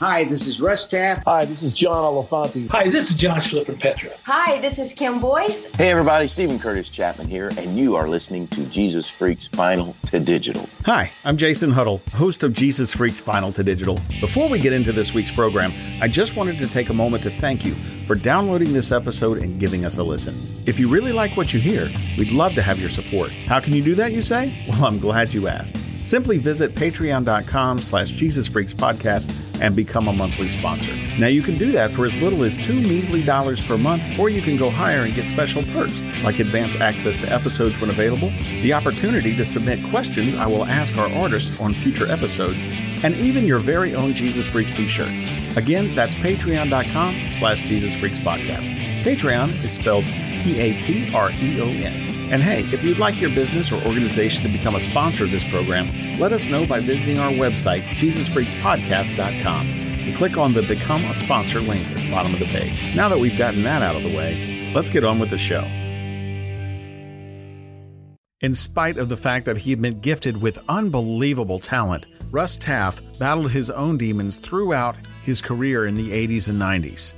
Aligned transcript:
Hi, 0.00 0.24
this 0.24 0.48
is 0.48 0.60
Russ 0.60 0.88
Taff. 0.88 1.22
Hi, 1.24 1.44
this 1.44 1.62
is 1.62 1.72
John 1.72 1.96
Elefante. 1.96 2.68
Hi, 2.70 2.88
this 2.88 3.10
is 3.10 3.16
John 3.16 3.38
Schlipper 3.38 3.78
Petra. 3.78 4.10
Hi, 4.24 4.60
this 4.60 4.80
is 4.80 4.92
Kim 4.92 5.20
Boyce. 5.20 5.72
Hey, 5.76 5.88
everybody, 5.88 6.26
Steven 6.26 6.58
Curtis 6.58 6.88
Chapman 6.88 7.28
here, 7.28 7.52
and 7.56 7.76
you 7.78 7.94
are 7.94 8.08
listening 8.08 8.48
to 8.48 8.66
Jesus 8.66 9.08
Freaks 9.08 9.46
Vinyl 9.46 9.94
to 10.10 10.18
Digital. 10.18 10.68
Hi, 10.84 11.10
I'm 11.24 11.36
Jason 11.36 11.70
Huddle, 11.70 12.02
host 12.12 12.42
of 12.42 12.54
Jesus 12.54 12.92
Freaks 12.92 13.20
Vinyl 13.22 13.54
to 13.54 13.62
Digital. 13.62 13.94
Before 14.20 14.48
we 14.48 14.58
get 14.58 14.72
into 14.72 14.90
this 14.90 15.14
week's 15.14 15.32
program, 15.32 15.70
I 16.02 16.08
just 16.08 16.36
wanted 16.36 16.58
to 16.58 16.66
take 16.66 16.88
a 16.88 16.94
moment 16.94 17.22
to 17.22 17.30
thank 17.30 17.64
you 17.64 17.74
for 18.04 18.14
downloading 18.14 18.72
this 18.72 18.92
episode 18.92 19.38
and 19.38 19.58
giving 19.58 19.84
us 19.84 19.98
a 19.98 20.02
listen. 20.02 20.34
If 20.68 20.78
you 20.78 20.88
really 20.88 21.12
like 21.12 21.36
what 21.36 21.52
you 21.52 21.60
hear, 21.60 21.88
we'd 22.16 22.30
love 22.32 22.54
to 22.54 22.62
have 22.62 22.78
your 22.80 22.88
support. 22.88 23.30
How 23.46 23.60
can 23.60 23.72
you 23.72 23.82
do 23.82 23.94
that, 23.96 24.12
you 24.12 24.22
say? 24.22 24.52
Well, 24.68 24.86
I'm 24.86 24.98
glad 24.98 25.32
you 25.32 25.46
asked. 25.46 25.76
Simply 26.04 26.36
visit 26.36 26.72
patreon.com 26.72 27.80
slash 27.80 28.10
Jesus 28.10 28.48
Freaks 28.48 28.72
Podcast 28.72 29.30
and 29.60 29.74
become 29.76 30.08
a 30.08 30.12
monthly 30.12 30.48
sponsor. 30.48 30.92
Now 31.18 31.28
you 31.28 31.42
can 31.42 31.56
do 31.56 31.70
that 31.72 31.90
for 31.90 32.04
as 32.04 32.20
little 32.20 32.42
as 32.42 32.56
two 32.56 32.74
measly 32.74 33.22
dollars 33.22 33.62
per 33.62 33.78
month, 33.78 34.02
or 34.18 34.28
you 34.28 34.42
can 34.42 34.56
go 34.56 34.68
higher 34.68 35.04
and 35.04 35.14
get 35.14 35.28
special 35.28 35.62
perks 35.72 36.02
like 36.24 36.40
advance 36.40 36.76
access 36.80 37.16
to 37.18 37.32
episodes 37.32 37.80
when 37.80 37.88
available, 37.90 38.30
the 38.62 38.72
opportunity 38.72 39.34
to 39.36 39.44
submit 39.44 39.82
questions 39.90 40.34
I 40.34 40.46
will 40.46 40.64
ask 40.64 40.96
our 40.98 41.10
artists 41.14 41.60
on 41.60 41.72
future 41.72 42.10
episodes, 42.10 42.60
and 43.04 43.14
even 43.16 43.46
your 43.46 43.58
very 43.58 43.94
own 43.94 44.14
Jesus 44.14 44.48
Freaks 44.48 44.72
t-shirt. 44.72 45.12
Again, 45.56 45.94
that's 45.94 46.14
patreon.com 46.14 47.14
slash 47.30 47.60
Jesus 47.60 47.96
Freaks 47.96 48.18
Podcast. 48.18 48.64
Patreon 49.04 49.52
is 49.62 49.70
spelled 49.72 50.06
P-A-T-R-E-O-N. 50.42 52.10
And 52.32 52.42
hey, 52.42 52.60
if 52.60 52.82
you'd 52.82 52.98
like 52.98 53.20
your 53.20 53.30
business 53.30 53.70
or 53.70 53.76
organization 53.86 54.42
to 54.44 54.48
become 54.48 54.74
a 54.74 54.80
sponsor 54.80 55.24
of 55.24 55.30
this 55.30 55.44
program, 55.44 55.86
let 56.18 56.32
us 56.32 56.48
know 56.48 56.66
by 56.66 56.80
visiting 56.80 57.18
our 57.18 57.30
website, 57.30 57.82
JesusFreaksPodcast.com, 57.82 59.68
and 59.68 60.16
click 60.16 60.38
on 60.38 60.54
the 60.54 60.62
Become 60.62 61.04
a 61.04 61.14
Sponsor 61.14 61.60
link 61.60 61.86
at 61.90 61.98
the 61.98 62.10
bottom 62.10 62.32
of 62.32 62.40
the 62.40 62.46
page. 62.46 62.82
Now 62.96 63.10
that 63.10 63.18
we've 63.18 63.36
gotten 63.36 63.62
that 63.64 63.82
out 63.82 63.94
of 63.94 64.02
the 64.02 64.16
way, 64.16 64.72
let's 64.74 64.88
get 64.88 65.04
on 65.04 65.18
with 65.18 65.28
the 65.28 65.38
show. 65.38 65.64
In 68.40 68.52
spite 68.52 68.98
of 68.98 69.08
the 69.08 69.16
fact 69.16 69.46
that 69.46 69.58
he 69.58 69.70
had 69.70 69.80
been 69.80 70.00
gifted 70.00 70.40
with 70.42 70.58
unbelievable 70.68 71.58
talent, 71.60 72.04
Russ 72.34 72.58
Taff 72.58 73.00
battled 73.20 73.52
his 73.52 73.70
own 73.70 73.96
demons 73.96 74.38
throughout 74.38 74.96
his 75.22 75.40
career 75.40 75.86
in 75.86 75.94
the 75.94 76.10
80s 76.10 76.48
and 76.48 76.60
90s. 76.60 77.14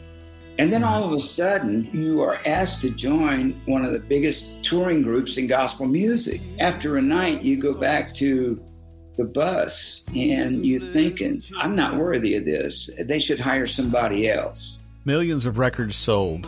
And 0.59 0.71
then 0.71 0.85
all 0.85 1.05
of 1.05 1.19
a 1.19 1.23
sudden, 1.23 1.89
you 1.91 2.21
are 2.21 2.39
asked 2.45 2.83
to 2.83 2.91
join 2.91 3.53
one 3.65 3.83
of 3.83 3.95
the 3.95 4.01
biggest 4.01 4.63
touring 4.63 5.01
groups 5.01 5.39
in 5.39 5.47
gospel 5.47 5.87
music. 5.87 6.43
After 6.59 6.99
a 6.99 7.03
night, 7.03 7.41
you 7.41 7.59
go 7.59 7.73
back 7.75 8.13
to 8.17 8.63
the 9.15 9.25
bus 9.25 10.05
and 10.15 10.67
you're 10.67 10.81
thinking, 10.81 11.43
I'm 11.57 11.75
not 11.75 11.97
worthy 11.97 12.37
of 12.37 12.45
this. 12.45 12.91
They 13.03 13.19
should 13.19 13.41
hire 13.41 13.67
somebody 13.67 14.29
else. 14.29 14.81
Millions 15.07 15.47
of 15.47 15.57
records 15.57 15.97
sold, 15.97 16.47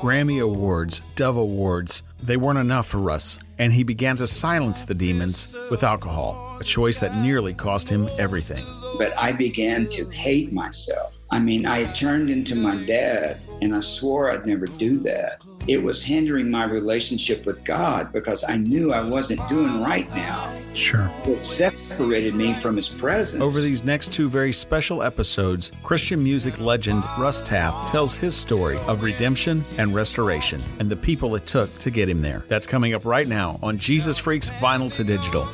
Grammy 0.00 0.42
Awards, 0.42 1.02
Dove 1.14 1.36
Awards, 1.36 2.02
they 2.20 2.36
weren't 2.36 2.58
enough 2.58 2.88
for 2.88 2.98
Russ, 2.98 3.38
and 3.58 3.72
he 3.72 3.84
began 3.84 4.16
to 4.16 4.26
silence 4.26 4.82
the 4.82 4.96
demons 4.96 5.54
with 5.70 5.84
alcohol, 5.84 6.49
a 6.60 6.64
choice 6.64 7.00
that 7.00 7.16
nearly 7.16 7.54
cost 7.54 7.88
him 7.88 8.08
everything. 8.18 8.64
But 8.98 9.16
I 9.18 9.32
began 9.32 9.88
to 9.90 10.08
hate 10.10 10.52
myself. 10.52 11.18
I 11.30 11.38
mean, 11.38 11.64
I 11.64 11.84
turned 11.92 12.28
into 12.28 12.56
my 12.56 12.76
dad 12.84 13.40
and 13.62 13.74
I 13.74 13.80
swore 13.80 14.30
I'd 14.30 14.46
never 14.46 14.66
do 14.66 14.98
that. 15.00 15.42
It 15.68 15.82
was 15.82 16.02
hindering 16.02 16.50
my 16.50 16.64
relationship 16.64 17.46
with 17.46 17.64
God 17.64 18.12
because 18.12 18.44
I 18.48 18.56
knew 18.56 18.92
I 18.92 19.02
wasn't 19.02 19.46
doing 19.48 19.82
right 19.82 20.12
now. 20.14 20.56
Sure. 20.74 21.10
It 21.24 21.44
separated 21.44 22.34
me 22.34 22.54
from 22.54 22.76
His 22.76 22.88
presence. 22.88 23.42
Over 23.42 23.60
these 23.60 23.84
next 23.84 24.12
two 24.12 24.28
very 24.28 24.52
special 24.52 25.02
episodes, 25.02 25.72
Christian 25.82 26.22
music 26.22 26.58
legend 26.58 27.04
Russ 27.18 27.42
Taff 27.42 27.90
tells 27.90 28.16
his 28.16 28.36
story 28.36 28.78
of 28.86 29.02
redemption 29.02 29.64
and 29.78 29.94
restoration 29.94 30.60
and 30.78 30.88
the 30.88 30.96
people 30.96 31.34
it 31.36 31.46
took 31.46 31.76
to 31.78 31.90
get 31.90 32.08
him 32.08 32.22
there. 32.22 32.44
That's 32.48 32.66
coming 32.66 32.94
up 32.94 33.04
right 33.04 33.28
now 33.28 33.58
on 33.62 33.78
Jesus 33.78 34.16
Freaks 34.18 34.50
Vinyl 34.52 34.92
to 34.92 35.04
Digital, 35.04 35.46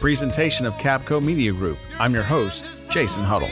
presentation 0.00 0.64
of 0.64 0.74
Capco 0.74 1.22
Media 1.22 1.52
Group. 1.52 1.78
I'm 1.98 2.14
your 2.14 2.22
host, 2.22 2.82
Jason 2.88 3.24
Huddle. 3.24 3.50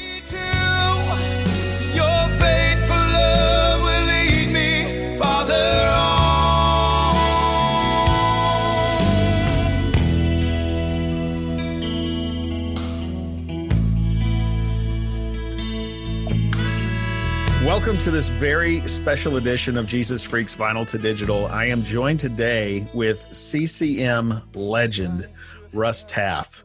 Welcome 17.65 17.99
to 17.99 18.13
this 18.13 18.29
very 18.29 18.81
special 18.87 19.39
edition 19.39 19.77
of 19.77 19.87
Jesus 19.87 20.25
Freaks 20.25 20.55
Vinyl 20.55 20.89
to 20.89 20.99
Digital. 20.99 21.47
I 21.47 21.65
am 21.65 21.83
joined 21.83 22.21
today 22.21 22.87
with 22.95 23.25
CCM 23.35 24.41
legend 24.55 25.29
Russ 25.77 26.05
Taff. 26.05 26.65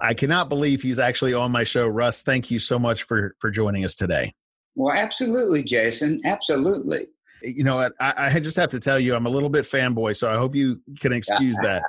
I 0.00 0.14
cannot 0.14 0.48
believe 0.48 0.82
he's 0.82 0.98
actually 0.98 1.32
on 1.32 1.52
my 1.52 1.64
show. 1.64 1.86
Russ, 1.86 2.22
thank 2.22 2.50
you 2.50 2.58
so 2.58 2.78
much 2.78 3.04
for 3.04 3.34
for 3.38 3.50
joining 3.50 3.84
us 3.84 3.94
today. 3.94 4.34
Well, 4.74 4.94
absolutely, 4.94 5.62
Jason. 5.62 6.20
Absolutely. 6.24 7.06
You 7.42 7.64
know? 7.64 7.90
I, 8.00 8.12
I 8.16 8.40
just 8.40 8.56
have 8.56 8.70
to 8.70 8.80
tell 8.80 8.98
you, 8.98 9.14
I'm 9.14 9.26
a 9.26 9.28
little 9.28 9.50
bit 9.50 9.64
fanboy, 9.64 10.16
so 10.16 10.32
I 10.32 10.36
hope 10.36 10.54
you 10.54 10.80
can 11.00 11.12
excuse 11.12 11.56
that. 11.62 11.82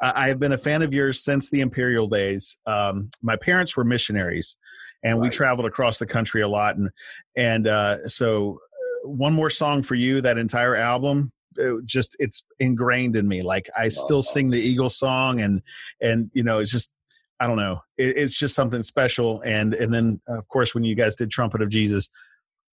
I 0.00 0.28
have 0.28 0.40
been 0.40 0.52
a 0.52 0.58
fan 0.58 0.82
of 0.82 0.94
yours 0.94 1.22
since 1.22 1.50
the 1.50 1.60
Imperial 1.60 2.06
days. 2.08 2.58
Um, 2.66 3.10
my 3.22 3.36
parents 3.36 3.76
were 3.76 3.84
missionaries, 3.84 4.56
and 5.02 5.20
right. 5.20 5.26
we 5.26 5.30
traveled 5.30 5.66
across 5.66 5.98
the 5.98 6.06
country 6.06 6.42
a 6.42 6.48
lot 6.48 6.76
and 6.76 6.90
and 7.36 7.66
uh, 7.66 8.06
so 8.08 8.58
uh, 9.04 9.08
one 9.08 9.32
more 9.32 9.50
song 9.50 9.82
for 9.82 9.94
you 9.94 10.20
that 10.20 10.38
entire 10.38 10.76
album 10.76 11.32
it 11.60 11.84
just 11.84 12.16
it's 12.18 12.44
ingrained 12.58 13.16
in 13.16 13.28
me 13.28 13.42
like 13.42 13.68
i 13.78 13.88
still 13.88 14.22
sing 14.22 14.50
the 14.50 14.60
eagle 14.60 14.90
song 14.90 15.40
and 15.40 15.62
and 16.00 16.30
you 16.32 16.42
know 16.42 16.58
it's 16.58 16.72
just 16.72 16.94
i 17.38 17.46
don't 17.46 17.56
know 17.56 17.80
it, 17.98 18.16
it's 18.16 18.38
just 18.38 18.54
something 18.54 18.82
special 18.82 19.40
and 19.42 19.74
and 19.74 19.92
then 19.92 20.20
of 20.28 20.46
course 20.48 20.74
when 20.74 20.84
you 20.84 20.94
guys 20.94 21.14
did 21.14 21.30
trumpet 21.30 21.62
of 21.62 21.68
jesus 21.68 22.10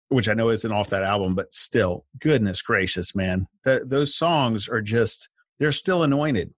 which 0.09 0.29
i 0.29 0.33
know 0.33 0.49
isn't 0.49 0.71
off 0.71 0.89
that 0.89 1.03
album 1.03 1.35
but 1.35 1.53
still 1.53 2.05
goodness 2.19 2.61
gracious 2.61 3.15
man 3.15 3.45
those 3.65 4.15
songs 4.15 4.69
are 4.69 4.81
just 4.81 5.29
they're 5.59 5.71
still 5.71 6.03
anointed. 6.03 6.53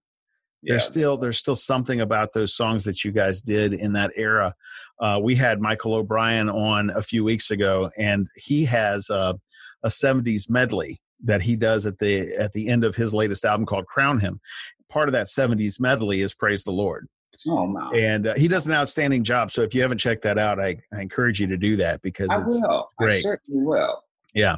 Yeah. 0.60 0.72
there's 0.72 0.84
still 0.84 1.16
there's 1.16 1.38
still 1.38 1.54
something 1.54 2.00
about 2.00 2.32
those 2.32 2.52
songs 2.52 2.82
that 2.84 3.04
you 3.04 3.12
guys 3.12 3.40
did 3.40 3.72
in 3.72 3.92
that 3.92 4.10
era. 4.16 4.54
Uh, 5.00 5.20
we 5.22 5.36
had 5.36 5.60
michael 5.60 5.94
o'brien 5.94 6.48
on 6.48 6.90
a 6.90 7.02
few 7.02 7.22
weeks 7.22 7.52
ago 7.52 7.90
and 7.96 8.26
he 8.34 8.64
has 8.64 9.08
a, 9.08 9.38
a 9.84 9.88
70s 9.88 10.50
medley 10.50 11.00
that 11.24 11.42
he 11.42 11.56
does 11.56 11.86
at 11.86 11.98
the 11.98 12.34
at 12.36 12.52
the 12.52 12.68
end 12.68 12.84
of 12.84 12.94
his 12.94 13.12
latest 13.12 13.44
album 13.44 13.66
called 13.66 13.86
crown 13.86 14.20
him 14.20 14.40
part 14.88 15.08
of 15.08 15.12
that 15.12 15.26
70s 15.26 15.80
medley 15.80 16.20
is 16.20 16.34
praise 16.34 16.64
the 16.64 16.70
lord 16.70 17.08
Oh 17.46 17.66
no! 17.66 17.92
And 17.92 18.26
uh, 18.26 18.34
he 18.34 18.48
does 18.48 18.66
an 18.66 18.72
outstanding 18.72 19.22
job. 19.22 19.50
So 19.50 19.62
if 19.62 19.74
you 19.74 19.82
haven't 19.82 19.98
checked 19.98 20.22
that 20.22 20.38
out, 20.38 20.58
I, 20.58 20.76
I 20.92 21.00
encourage 21.00 21.40
you 21.40 21.46
to 21.46 21.56
do 21.56 21.76
that 21.76 22.02
because 22.02 22.30
I 22.30 22.40
it's 22.40 22.60
will. 22.60 22.90
great. 22.98 23.16
I 23.16 23.20
certainly 23.20 23.62
will. 23.64 24.02
Yeah, 24.34 24.56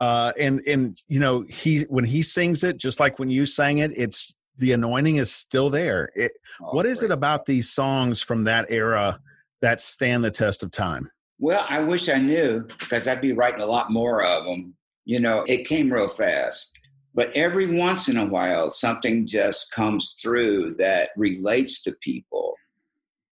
uh, 0.00 0.32
and 0.38 0.60
and 0.66 1.00
you 1.06 1.20
know 1.20 1.42
he 1.42 1.82
when 1.88 2.04
he 2.04 2.22
sings 2.22 2.64
it, 2.64 2.76
just 2.76 2.98
like 2.98 3.18
when 3.18 3.30
you 3.30 3.46
sang 3.46 3.78
it, 3.78 3.92
it's 3.96 4.34
the 4.58 4.72
anointing 4.72 5.16
is 5.16 5.32
still 5.32 5.70
there. 5.70 6.10
It, 6.14 6.32
oh, 6.60 6.74
what 6.74 6.86
is 6.86 7.00
great. 7.00 7.10
it 7.10 7.14
about 7.14 7.46
these 7.46 7.70
songs 7.70 8.20
from 8.20 8.44
that 8.44 8.66
era 8.68 9.20
that 9.60 9.80
stand 9.80 10.24
the 10.24 10.30
test 10.30 10.62
of 10.62 10.70
time? 10.70 11.10
Well, 11.38 11.64
I 11.68 11.80
wish 11.80 12.08
I 12.08 12.18
knew 12.18 12.66
because 12.80 13.06
I'd 13.06 13.20
be 13.20 13.32
writing 13.32 13.60
a 13.60 13.66
lot 13.66 13.92
more 13.92 14.24
of 14.24 14.44
them. 14.44 14.74
You 15.08 15.20
know, 15.20 15.42
it 15.48 15.66
came 15.66 15.90
real 15.90 16.06
fast. 16.06 16.78
But 17.14 17.34
every 17.34 17.78
once 17.78 18.10
in 18.10 18.18
a 18.18 18.26
while, 18.26 18.70
something 18.70 19.26
just 19.26 19.72
comes 19.72 20.12
through 20.20 20.74
that 20.74 21.10
relates 21.16 21.82
to 21.84 21.92
people. 22.02 22.54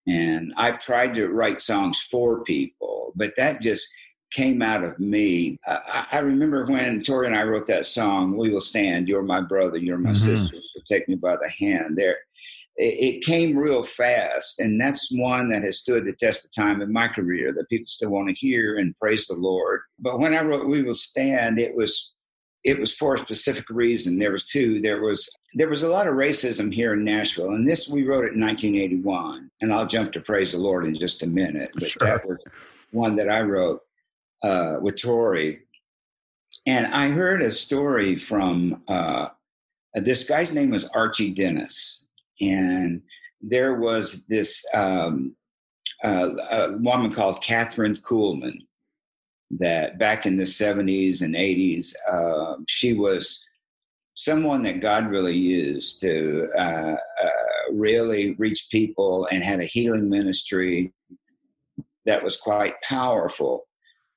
And 0.07 0.51
I've 0.57 0.79
tried 0.79 1.13
to 1.15 1.27
write 1.27 1.61
songs 1.61 2.01
for 2.01 2.43
people, 2.43 3.13
but 3.15 3.33
that 3.37 3.61
just 3.61 3.93
came 4.31 4.63
out 4.63 4.83
of 4.83 4.99
me. 4.99 5.59
I, 5.67 6.07
I, 6.13 6.19
remember 6.19 6.65
when 6.65 7.03
Tori 7.03 7.27
and 7.27 7.35
I 7.35 7.43
wrote 7.43 7.67
that 7.67 7.85
song, 7.85 8.35
We 8.35 8.49
Will 8.49 8.59
Stand, 8.59 9.07
You're 9.07 9.21
My 9.21 9.41
Brother, 9.41 9.77
You're 9.77 9.99
My 9.99 10.09
mm-hmm. 10.09 10.35
Sister, 10.37 10.55
so 10.55 10.81
Take 10.89 11.07
Me 11.07 11.13
by 11.13 11.35
the 11.35 11.49
Hand. 11.59 11.95
There, 11.95 12.17
it, 12.77 13.15
it, 13.15 13.23
came 13.23 13.57
real 13.57 13.83
fast. 13.83 14.59
And 14.59 14.79
that's 14.79 15.11
one 15.11 15.49
that 15.49 15.63
has 15.63 15.79
stood 15.79 16.05
the 16.05 16.13
test 16.13 16.45
of 16.45 16.53
time 16.53 16.81
in 16.81 16.93
my 16.93 17.07
career 17.07 17.51
that 17.53 17.69
people 17.69 17.87
still 17.87 18.11
want 18.11 18.29
to 18.29 18.35
hear 18.35 18.77
and 18.77 18.97
praise 18.99 19.27
the 19.27 19.35
Lord. 19.35 19.81
But 19.99 20.19
when 20.19 20.33
I 20.33 20.43
wrote 20.43 20.67
We 20.67 20.83
Will 20.83 20.93
Stand, 20.93 21.59
it 21.59 21.75
was 21.75 22.13
it 22.63 22.79
was 22.79 22.93
for 22.93 23.15
a 23.15 23.19
specific 23.19 23.69
reason. 23.69 24.19
There 24.19 24.31
was 24.31 24.45
two. 24.45 24.81
There 24.81 25.01
was 25.01 25.33
there 25.53 25.69
was 25.69 25.83
a 25.83 25.89
lot 25.89 26.07
of 26.07 26.15
racism 26.15 26.73
here 26.73 26.93
in 26.93 27.03
Nashville, 27.03 27.51
and 27.51 27.67
this 27.67 27.87
we 27.87 28.03
wrote 28.03 28.25
it 28.25 28.33
in 28.33 28.41
1981. 28.41 29.49
And 29.61 29.73
I'll 29.73 29.87
jump 29.87 30.11
to 30.13 30.19
praise 30.19 30.51
the 30.51 30.59
Lord 30.59 30.85
in 30.85 30.93
just 30.93 31.23
a 31.23 31.27
minute. 31.27 31.69
But 31.73 31.87
sure. 31.87 31.99
that 32.01 32.27
was 32.27 32.43
one 32.91 33.15
that 33.15 33.29
I 33.29 33.41
wrote 33.41 33.81
uh, 34.43 34.77
with 34.81 35.01
Tori, 35.01 35.61
and 36.65 36.87
I 36.87 37.09
heard 37.09 37.41
a 37.41 37.51
story 37.51 38.17
from 38.17 38.83
uh, 38.87 39.29
this 39.93 40.27
guy's 40.27 40.51
name 40.51 40.71
was 40.71 40.89
Archie 40.89 41.33
Dennis, 41.33 42.06
and 42.41 43.01
there 43.41 43.75
was 43.75 44.25
this 44.27 44.65
um, 44.73 45.35
uh, 46.03 46.29
a 46.51 46.77
woman 46.79 47.13
called 47.13 47.41
Kathryn 47.43 48.01
Kuhlman 48.01 48.59
that 49.51 49.97
back 49.97 50.25
in 50.25 50.37
the 50.37 50.43
70s 50.43 51.21
and 51.21 51.35
80s, 51.35 51.93
uh, 52.11 52.57
she 52.67 52.93
was 52.93 53.43
someone 54.15 54.63
that 54.63 54.81
God 54.81 55.09
really 55.09 55.35
used 55.37 56.01
to 56.01 56.49
uh, 56.57 56.95
uh, 56.95 57.71
really 57.71 58.35
reach 58.39 58.67
people 58.71 59.27
and 59.31 59.43
had 59.43 59.59
a 59.59 59.65
healing 59.65 60.09
ministry 60.09 60.93
that 62.05 62.23
was 62.23 62.37
quite 62.37 62.73
powerful. 62.81 63.67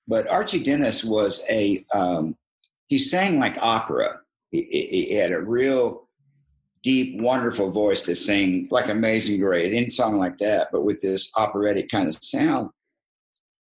But 0.08 0.28
Archie 0.28 0.62
Dennis 0.62 1.05
was 1.05 1.44
a, 1.49 1.84
um, 1.94 2.37
he 2.88 2.99
sang 2.99 3.38
like 3.38 3.56
opera. 3.61 4.20
He, 4.50 5.06
he, 5.08 5.14
had 5.14 5.31
a 5.31 5.40
real 5.40 6.08
deep, 6.82 7.21
wonderful 7.21 7.71
voice 7.71 8.03
to 8.03 8.15
sing 8.15 8.67
like 8.71 8.88
Amazing 8.88 9.41
Grace, 9.41 9.73
any 9.73 9.91
song 9.91 10.19
like 10.19 10.38
that, 10.38 10.69
but 10.73 10.82
with 10.85 11.00
this 11.00 11.31
operatic 11.37 11.91
kind 11.91 12.09
of 12.09 12.15
sound. 12.15 12.71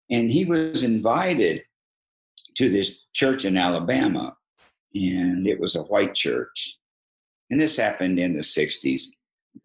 And 0.09 0.31
he 0.31 0.45
was 0.45 0.83
invited 0.83 1.63
to 2.55 2.69
this 2.69 3.05
church 3.13 3.45
in 3.45 3.57
Alabama, 3.57 4.35
and 4.93 5.47
it 5.47 5.59
was 5.59 5.75
a 5.75 5.83
white 5.83 6.13
church. 6.13 6.77
And 7.49 7.59
this 7.59 7.77
happened 7.77 8.19
in 8.19 8.33
the 8.33 8.41
60s. 8.41 9.03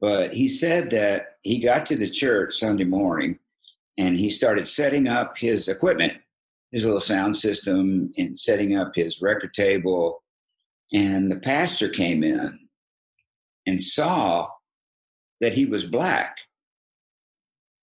But 0.00 0.32
he 0.32 0.48
said 0.48 0.90
that 0.90 1.37
he 1.43 1.58
got 1.58 1.87
to 1.87 1.96
the 1.96 2.08
church 2.08 2.55
Sunday 2.55 2.84
morning 2.84 3.38
and 3.98 4.16
he 4.16 4.31
started 4.31 4.66
setting 4.66 5.06
up 5.06 5.37
his 5.37 5.69
equipment, 5.69 6.14
his 6.70 6.84
little 6.84 7.00
sound 7.00 7.37
system, 7.37 8.12
and 8.16 8.38
setting 8.38 8.75
up 8.75 8.94
his 8.94 9.20
record 9.20 9.52
table. 9.52 10.22
And 10.94 11.31
the 11.31 11.37
pastor 11.37 11.88
came 11.90 12.25
in 12.25 12.58
and 13.66 13.82
saw 13.82 14.48
that 15.40 15.54
he 15.54 15.64
was 15.64 15.84
black 15.84 16.38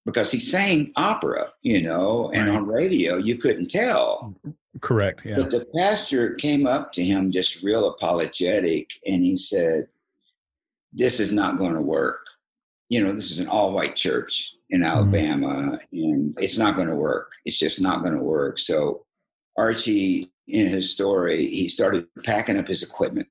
because 0.05 0.31
he 0.31 0.39
sang 0.39 0.91
opera, 0.95 1.51
you 1.61 1.81
know, 1.81 2.31
and 2.33 2.47
right. 2.47 2.55
on 2.55 2.65
radio 2.65 3.17
you 3.17 3.37
couldn't 3.37 3.69
tell. 3.69 4.35
Correct. 4.81 5.25
Yeah. 5.25 5.35
But 5.37 5.51
the 5.51 5.65
pastor 5.75 6.35
came 6.35 6.65
up 6.65 6.93
to 6.93 7.03
him 7.03 7.31
just 7.31 7.63
real 7.63 7.89
apologetic 7.89 8.89
and 9.05 9.23
he 9.23 9.35
said, 9.35 9.87
This 10.93 11.19
is 11.19 11.31
not 11.31 11.57
going 11.57 11.73
to 11.73 11.81
work. 11.81 12.27
You 12.87 13.03
know, 13.03 13.11
this 13.11 13.31
is 13.31 13.39
an 13.39 13.47
all 13.47 13.73
white 13.73 13.95
church 13.95 14.55
in 14.69 14.81
mm-hmm. 14.81 14.89
Alabama 14.89 15.47
mm-hmm. 15.47 15.83
and 15.91 16.37
it's 16.39 16.57
not 16.57 16.75
going 16.75 16.87
to 16.87 16.95
work. 16.95 17.31
It's 17.45 17.59
just 17.59 17.81
not 17.81 18.01
going 18.01 18.15
to 18.15 18.23
work. 18.23 18.57
So 18.57 19.05
Archie, 19.57 20.31
in 20.47 20.67
his 20.67 20.91
story, 20.91 21.47
he 21.47 21.67
started 21.67 22.07
packing 22.23 22.57
up 22.57 22.67
his 22.67 22.81
equipment 22.81 23.27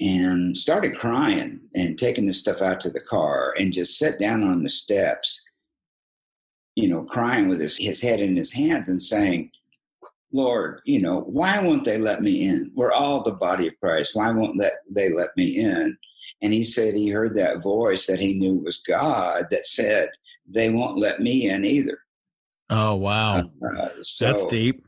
and 0.00 0.56
started 0.56 0.96
crying 0.96 1.60
and 1.74 1.98
taking 1.98 2.26
the 2.26 2.32
stuff 2.32 2.60
out 2.60 2.80
to 2.80 2.90
the 2.90 3.00
car 3.00 3.54
and 3.58 3.72
just 3.72 3.98
sat 3.98 4.18
down 4.18 4.42
on 4.42 4.60
the 4.60 4.68
steps, 4.68 5.48
you 6.74 6.88
know, 6.88 7.04
crying 7.04 7.48
with 7.48 7.60
his, 7.60 7.78
his 7.78 8.02
head 8.02 8.20
in 8.20 8.36
his 8.36 8.52
hands 8.52 8.88
and 8.88 9.02
saying, 9.02 9.50
Lord, 10.32 10.80
you 10.84 11.00
know, 11.00 11.20
why 11.20 11.58
won't 11.60 11.84
they 11.84 11.96
let 11.96 12.20
me 12.20 12.42
in? 12.42 12.70
We're 12.74 12.92
all 12.92 13.22
the 13.22 13.32
body 13.32 13.68
of 13.68 13.80
Christ. 13.80 14.14
Why 14.14 14.30
won't 14.32 14.58
let, 14.58 14.74
they 14.90 15.10
let 15.10 15.30
me 15.36 15.58
in? 15.58 15.96
And 16.42 16.52
he 16.52 16.62
said 16.62 16.92
he 16.92 17.08
heard 17.08 17.34
that 17.36 17.62
voice 17.62 18.06
that 18.06 18.20
he 18.20 18.34
knew 18.34 18.58
was 18.58 18.82
God 18.86 19.44
that 19.50 19.64
said, 19.64 20.10
they 20.46 20.68
won't 20.68 20.98
let 20.98 21.20
me 21.20 21.48
in 21.48 21.64
either. 21.64 21.98
Oh, 22.68 22.96
wow. 22.96 23.50
Uh, 23.78 23.88
so, 24.00 24.26
That's 24.26 24.44
deep. 24.44 24.84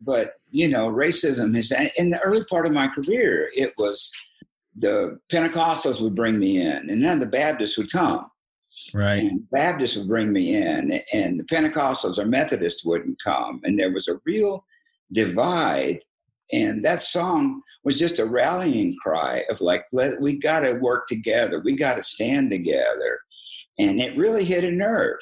But, 0.00 0.30
you 0.50 0.66
know, 0.66 0.88
racism 0.88 1.56
is 1.56 1.72
in 1.96 2.10
the 2.10 2.18
early 2.20 2.44
part 2.44 2.66
of 2.66 2.72
my 2.72 2.88
career, 2.88 3.50
it 3.54 3.72
was 3.78 4.12
the 4.76 5.18
Pentecostals 5.30 6.00
would 6.00 6.14
bring 6.14 6.38
me 6.38 6.60
in, 6.60 6.90
and 6.90 7.04
then 7.04 7.18
the 7.18 7.26
Baptists 7.26 7.76
would 7.78 7.90
come. 7.90 8.26
Right. 8.94 9.22
And 9.22 9.48
Baptists 9.50 9.96
would 9.96 10.08
bring 10.08 10.32
me 10.32 10.56
in, 10.56 11.00
and 11.12 11.38
the 11.38 11.44
Pentecostals 11.44 12.18
or 12.18 12.26
Methodists 12.26 12.84
wouldn't 12.84 13.22
come. 13.22 13.60
And 13.64 13.78
there 13.78 13.92
was 13.92 14.08
a 14.08 14.20
real 14.24 14.64
divide. 15.12 16.00
And 16.52 16.84
that 16.84 17.00
song 17.00 17.62
was 17.84 17.98
just 17.98 18.18
a 18.18 18.24
rallying 18.24 18.96
cry 19.02 19.44
of 19.50 19.60
like, 19.60 19.84
let, 19.92 20.20
we 20.20 20.38
got 20.38 20.60
to 20.60 20.74
work 20.74 21.06
together. 21.06 21.60
We 21.64 21.76
got 21.76 21.96
to 21.96 22.02
stand 22.02 22.50
together. 22.50 23.18
And 23.78 24.00
it 24.00 24.16
really 24.16 24.44
hit 24.44 24.64
a 24.64 24.70
nerve. 24.70 25.20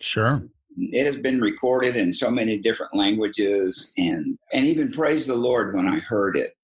Sure. 0.00 0.42
It 0.76 1.04
has 1.04 1.18
been 1.18 1.40
recorded 1.40 1.96
in 1.96 2.12
so 2.12 2.30
many 2.30 2.56
different 2.56 2.94
languages 2.94 3.92
and, 3.98 4.38
and 4.52 4.64
even 4.64 4.92
praise 4.92 5.26
the 5.26 5.36
Lord 5.36 5.74
when 5.74 5.86
I 5.86 5.98
heard 5.98 6.36
it 6.36 6.54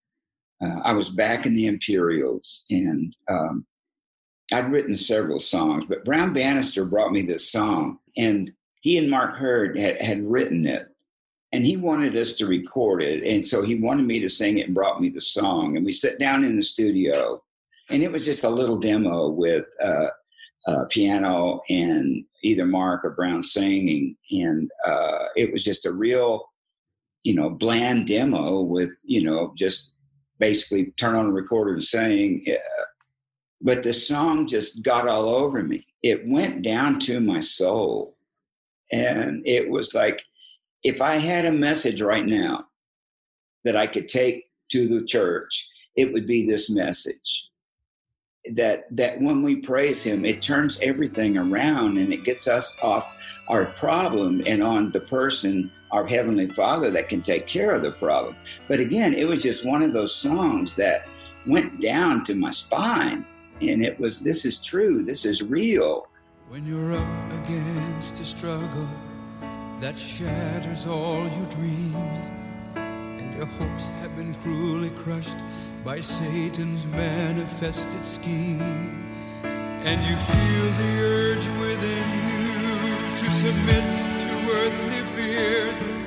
uh, 0.63 0.81
I 0.83 0.93
was 0.93 1.11
back 1.11 1.47
in 1.47 1.55
the 1.55 1.67
Imperials 1.67 2.65
and 2.71 3.15
um, 3.29 3.67
I'd 4.53 4.71
written 4.71 4.95
several 4.95 5.39
songs, 5.39 5.85
but 5.89 6.05
Brown 6.05 6.33
Bannister 6.33 6.85
brought 6.85 7.13
me 7.13 7.23
this 7.23 7.51
song 7.51 7.99
and 8.17 8.53
he 8.81 8.97
and 8.99 9.11
Mark 9.11 9.37
Hurd 9.37 9.79
had, 9.79 10.01
had 10.01 10.23
written 10.23 10.67
it 10.67 10.89
and 11.53 11.65
he 11.65 11.77
wanted 11.77 12.17
us 12.17 12.37
to 12.37 12.47
record 12.47 13.03
it. 13.03 13.25
And 13.25 13.47
so 13.47 13.63
he 13.63 13.77
wanted 13.77 14.07
me 14.07 14.21
to 14.21 14.29
sing 14.29 14.59
it 14.59 14.67
and 14.67 14.75
brought 14.75 15.01
me 15.01 15.09
the 15.09 15.21
song. 15.21 15.77
And 15.77 15.85
we 15.85 15.93
sat 15.93 16.19
down 16.19 16.45
in 16.45 16.57
the 16.57 16.63
studio 16.63 17.43
and 17.91 18.03
it 18.03 18.13
was 18.13 18.25
just 18.25 18.45
a 18.45 18.51
little 18.51 18.79
demo 18.79 19.29
with 19.29 19.65
uh, 19.83 20.09
uh, 20.67 20.85
piano 20.91 21.63
and 21.69 22.25
either 22.43 22.67
Mark 22.67 23.05
or 23.05 23.11
Brown 23.11 23.43
singing. 23.43 24.17
And 24.31 24.71
uh, 24.85 25.25
it 25.37 25.53
was 25.53 25.65
just 25.65 25.87
a 25.87 25.93
real, 25.93 26.45
you 27.23 27.35
know, 27.35 27.51
bland 27.51 28.07
demo 28.07 28.61
with, 28.61 28.97
you 29.05 29.23
know, 29.23 29.53
just 29.57 29.96
basically 30.39 30.93
turn 30.93 31.15
on 31.15 31.27
a 31.27 31.33
recorder 31.33 31.73
and 31.73 31.85
sing. 31.85 32.45
Uh, 32.49 32.85
but 33.61 33.83
the 33.83 33.93
song 33.93 34.47
just 34.47 34.83
got 34.83 35.09
all 35.09 35.29
over 35.29 35.63
me. 35.63 35.87
It 36.03 36.27
went 36.27 36.63
down 36.63 36.99
to 37.01 37.21
my 37.21 37.41
soul. 37.41 38.17
And 38.93 39.43
it 39.47 39.71
was 39.71 39.95
like, 39.95 40.23
if 40.85 41.01
I 41.01 41.19
had 41.19 41.45
a 41.45 41.53
message 41.53 42.01
right 42.01 42.27
now 42.27 42.67
that 43.65 43.77
I 43.77 43.87
could 43.87 44.09
take 44.09 44.45
to 44.71 44.87
the 44.87 45.05
church, 45.05 45.69
it 45.97 46.13
would 46.13 46.27
be 46.27 46.47
this 46.47 46.71
message 46.71 47.49
that 48.55 48.85
that 48.97 49.21
when 49.21 49.43
we 49.43 49.57
praise 49.57 50.05
him 50.05 50.25
it 50.25 50.41
turns 50.41 50.81
everything 50.81 51.37
around 51.37 51.99
and 51.99 52.13
it 52.13 52.25
gets 52.25 52.47
us 52.47 52.77
off 52.81 53.19
our 53.49 53.65
problem 53.65 54.43
and 54.47 54.63
on 54.63 54.93
the 54.93 55.01
person 55.01 55.71
our 55.91 56.07
Heavenly 56.07 56.49
Father 56.49 56.91
that 56.91 57.09
can 57.09 57.23
take 57.23 57.47
care 57.47 57.73
of 57.73 57.83
the 57.83 57.93
problem. 57.93 58.37
But 58.69 58.81
again, 58.81 59.15
it 59.15 59.27
was 59.27 59.43
just 59.43 59.67
one 59.67 59.83
of 59.83 59.93
those 59.93 60.15
songs 60.15 60.75
that 60.77 61.07
went 61.47 61.81
down 61.81 62.25
to 62.25 62.35
my 62.35 62.51
spine. 62.51 63.25
And 63.61 63.85
it 63.85 63.99
was, 63.99 64.21
this 64.21 64.45
is 64.45 64.61
true, 64.61 65.03
this 65.03 65.25
is 65.25 65.43
real. 65.43 66.09
When 66.49 66.67
you're 66.67 66.93
up 66.93 67.33
against 67.45 68.21
a 68.21 68.25
struggle 68.25 68.89
that 69.81 69.99
shatters 69.99 70.87
all 70.87 71.23
your 71.23 71.47
dreams, 71.47 72.31
and 72.75 73.35
your 73.37 73.47
hopes 73.47 73.89
have 74.01 74.15
been 74.17 74.35
cruelly 74.37 74.91
crushed 74.91 75.39
by 75.85 76.01
Satan's 76.01 76.87
manifested 76.87 78.05
scheme, 78.05 78.61
and 79.43 80.05
you 80.05 80.17
feel 80.17 80.67
the 80.81 81.03
urge 81.03 81.47
within 81.61 82.09
you 82.37 83.17
to 83.17 83.31
submit 83.31 83.85
to 84.21 84.29
earthly 84.29 85.06
fears. 85.37 86.06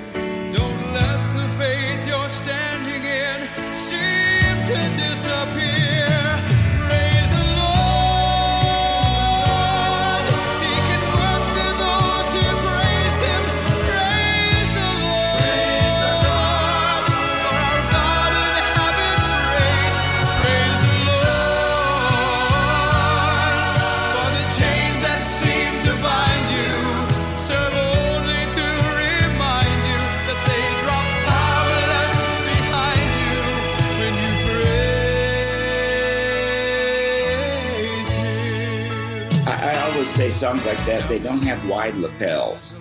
Songs 40.40 40.66
like 40.66 40.78
that, 40.86 41.02
they 41.10 41.20
don't 41.20 41.44
have 41.44 41.68
wide 41.68 41.96
lapels. 41.96 42.80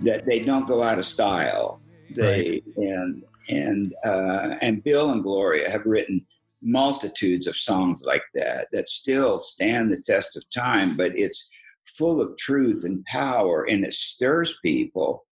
That 0.00 0.26
they 0.26 0.38
don't 0.38 0.68
go 0.68 0.82
out 0.82 0.98
of 0.98 1.06
style. 1.06 1.80
They 2.10 2.62
right. 2.62 2.76
and 2.76 3.24
and 3.48 3.94
uh, 4.04 4.56
and 4.60 4.84
Bill 4.84 5.10
and 5.10 5.22
Gloria 5.22 5.70
have 5.70 5.86
written 5.86 6.26
multitudes 6.60 7.46
of 7.46 7.56
songs 7.56 8.02
like 8.04 8.24
that 8.34 8.68
that 8.72 8.86
still 8.86 9.38
stand 9.38 9.90
the 9.90 10.02
test 10.04 10.36
of 10.36 10.48
time, 10.50 10.94
but 10.94 11.12
it's 11.14 11.48
full 11.86 12.20
of 12.20 12.36
truth 12.36 12.84
and 12.84 13.02
power, 13.06 13.64
and 13.64 13.82
it 13.82 13.94
stirs 13.94 14.58
people. 14.62 15.24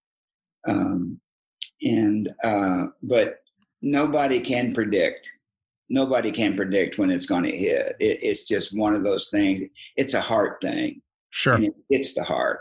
Um, 0.70 1.20
and 1.82 2.34
uh, 2.46 2.84
but 3.04 3.40
nobody 3.82 4.40
can 4.40 4.74
predict 4.74 5.30
nobody 5.90 6.32
can 6.32 6.56
predict 6.56 6.98
when 6.98 7.12
it's 7.12 7.26
going 7.26 7.44
to 7.44 7.52
hit. 7.52 7.98
It, 8.00 8.20
it's 8.22 8.48
just 8.48 8.78
one 8.78 8.96
of 8.96 9.04
those 9.04 9.30
things. 9.30 9.62
It's 9.98 10.14
a 10.14 10.22
heart 10.22 10.62
thing. 10.62 11.02
Sure. 11.32 11.54
And 11.56 11.66
it 11.66 11.74
hits 11.90 12.14
the 12.14 12.24
heart. 12.24 12.60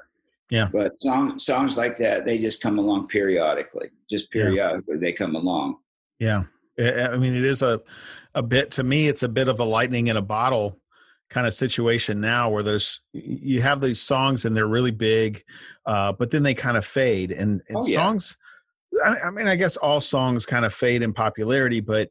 Yeah. 0.48 0.68
But 0.72 1.00
song, 1.00 1.38
songs 1.38 1.76
like 1.76 1.96
that, 1.98 2.24
they 2.24 2.38
just 2.38 2.62
come 2.62 2.78
along 2.78 3.06
periodically. 3.08 3.90
Just 4.08 4.34
Yeah. 4.34 4.44
periodically, 4.44 4.96
they 4.96 5.12
come 5.12 5.36
along. 5.36 5.76
Yeah. 6.18 6.44
I 6.78 7.08
I 7.12 7.16
mean, 7.18 7.34
it 7.34 7.44
is 7.44 7.62
a, 7.62 7.80
a 8.34 8.42
bit, 8.42 8.72
to 8.72 8.82
me, 8.82 9.06
it's 9.06 9.22
a 9.22 9.28
bit 9.28 9.48
of 9.48 9.60
a 9.60 9.64
lightning 9.64 10.06
in 10.08 10.16
a 10.16 10.22
bottle 10.22 10.78
kind 11.28 11.46
of 11.46 11.54
situation 11.54 12.20
now 12.20 12.50
where 12.50 12.62
there's, 12.64 13.00
you 13.12 13.62
have 13.62 13.80
these 13.80 14.00
songs 14.00 14.44
and 14.44 14.56
they're 14.56 14.66
really 14.66 14.90
big, 14.90 15.44
uh, 15.86 16.10
but 16.12 16.30
then 16.32 16.42
they 16.42 16.54
kind 16.54 16.76
of 16.76 16.84
fade. 16.84 17.30
And, 17.30 17.62
and 17.68 17.76
Oh, 17.76 17.86
yeah. 17.86 17.94
songs, 17.94 18.36
I, 19.04 19.16
I 19.26 19.30
mean, 19.30 19.46
I 19.46 19.54
guess 19.54 19.76
all 19.76 20.00
songs 20.00 20.46
kind 20.46 20.64
of 20.64 20.74
fade 20.74 21.02
in 21.02 21.12
popularity, 21.12 21.78
but, 21.80 22.10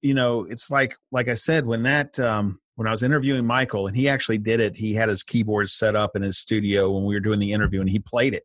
you 0.00 0.14
know, 0.14 0.44
it's 0.44 0.70
like, 0.70 0.94
like 1.12 1.28
I 1.28 1.34
said, 1.34 1.66
when 1.66 1.82
that, 1.82 2.18
um, 2.18 2.58
when 2.76 2.86
I 2.86 2.90
was 2.90 3.02
interviewing 3.02 3.44
Michael 3.44 3.86
and 3.86 3.96
he 3.96 4.08
actually 4.08 4.38
did 4.38 4.60
it, 4.60 4.76
he 4.76 4.94
had 4.94 5.08
his 5.08 5.22
keyboard 5.22 5.68
set 5.68 5.96
up 5.96 6.14
in 6.14 6.22
his 6.22 6.38
studio 6.38 6.90
when 6.90 7.04
we 7.04 7.14
were 7.14 7.20
doing 7.20 7.38
the 7.40 7.52
interview 7.52 7.80
and 7.80 7.88
he 7.90 7.98
played 7.98 8.32
it 8.34 8.44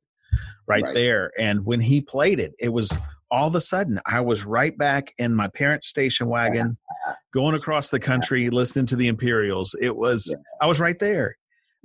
right, 0.67 0.81
Right. 0.83 0.93
there. 0.93 1.31
And 1.37 1.65
when 1.65 1.81
he 1.81 2.01
played 2.01 2.39
it, 2.39 2.53
it 2.59 2.69
was 2.69 2.97
all 3.29 3.47
of 3.47 3.55
a 3.55 3.61
sudden 3.61 3.99
I 4.05 4.21
was 4.21 4.45
right 4.45 4.77
back 4.77 5.13
in 5.17 5.35
my 5.35 5.47
parents' 5.49 5.87
station 5.87 6.27
wagon, 6.27 6.77
going 7.33 7.55
across 7.55 7.89
the 7.89 7.99
country, 7.99 8.49
listening 8.49 8.85
to 8.87 8.95
the 8.95 9.07
Imperials. 9.07 9.75
It 9.81 9.95
was 9.95 10.27
Yeah. 10.31 10.37
I 10.61 10.65
was 10.67 10.79
right 10.79 10.97
there. 10.99 11.37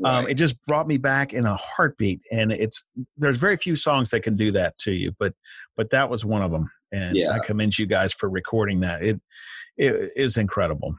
Um, 0.04 0.28
it 0.28 0.34
just 0.34 0.62
brought 0.66 0.86
me 0.86 0.98
back 0.98 1.32
in 1.32 1.46
a 1.46 1.56
heartbeat, 1.56 2.20
and 2.30 2.52
it's 2.52 2.86
there's 3.16 3.38
very 3.38 3.56
few 3.56 3.76
songs 3.76 4.10
that 4.10 4.20
can 4.20 4.36
do 4.36 4.50
that 4.50 4.76
to 4.80 4.92
you, 4.92 5.12
but 5.18 5.32
but 5.74 5.88
that 5.88 6.10
was 6.10 6.22
one 6.22 6.42
of 6.42 6.50
them, 6.50 6.68
and 6.92 7.16
Yeah. 7.16 7.30
I 7.30 7.38
commend 7.38 7.78
you 7.78 7.86
guys 7.86 8.12
for 8.12 8.28
recording 8.28 8.80
that. 8.80 9.02
It 9.02 9.22
it 9.78 10.12
is 10.14 10.36
incredible. 10.36 10.94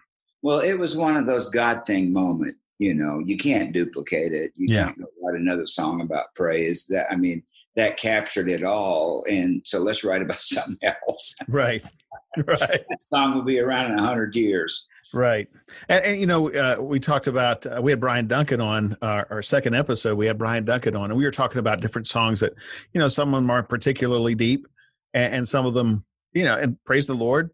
Well, 0.48 0.62
it 0.62 0.76
was 0.80 0.96
one 0.96 1.18
of 1.18 1.26
those 1.26 1.50
God 1.50 1.86
thing 1.86 2.14
moment. 2.14 2.56
You 2.80 2.94
know, 2.94 3.20
you 3.20 3.36
can't 3.36 3.74
duplicate 3.74 4.32
it. 4.32 4.54
You 4.56 4.68
Yeah. 4.74 4.86
can't 4.86 5.00
write 5.22 5.38
another 5.38 5.66
song 5.66 6.00
about 6.00 6.34
praise. 6.36 6.86
That 6.86 7.08
I 7.12 7.18
mean, 7.18 7.44
that 7.76 7.98
captured 7.98 8.48
it 8.48 8.64
all. 8.64 9.26
And 9.30 9.62
so 9.66 9.80
let's 9.80 10.06
write 10.06 10.22
about 10.22 10.40
something 10.42 10.78
else. 10.82 11.36
Right, 11.50 11.84
right. 12.38 12.58
that 12.58 12.98
song 13.14 13.36
will 13.36 13.42
be 13.42 13.60
around 13.60 13.92
in 13.92 14.00
a 14.00 14.02
hundred 14.02 14.38
years. 14.38 14.88
Right, 15.14 15.50
and, 15.90 16.06
and 16.06 16.22
you 16.22 16.28
know, 16.28 16.50
uh, 16.50 16.78
we 16.80 17.02
talked 17.02 17.28
about 17.28 17.66
uh, 17.66 17.82
we 17.82 17.92
had 17.92 18.00
Brian 18.00 18.28
Duncan 18.28 18.62
on 18.62 18.96
our, 19.02 19.28
our 19.30 19.42
second 19.42 19.76
episode. 19.76 20.18
We 20.18 20.28
had 20.28 20.38
Brian 20.38 20.64
Duncan 20.64 20.96
on, 20.96 21.12
and 21.12 21.18
we 21.18 21.26
were 21.26 21.32
talking 21.32 21.60
about 21.60 21.82
different 21.82 22.08
songs 22.08 22.40
that 22.40 22.54
you 22.94 23.02
know 23.02 23.10
some 23.10 23.34
of 23.34 23.42
them 23.42 23.50
are 23.50 23.64
particularly 23.64 24.34
deep, 24.34 24.66
and, 25.14 25.34
and 25.34 25.48
some 25.48 25.66
of 25.66 25.74
them, 25.74 26.06
you 26.32 26.46
know, 26.46 26.58
and 26.58 26.82
praise 26.86 27.06
the 27.06 27.16
Lord, 27.16 27.52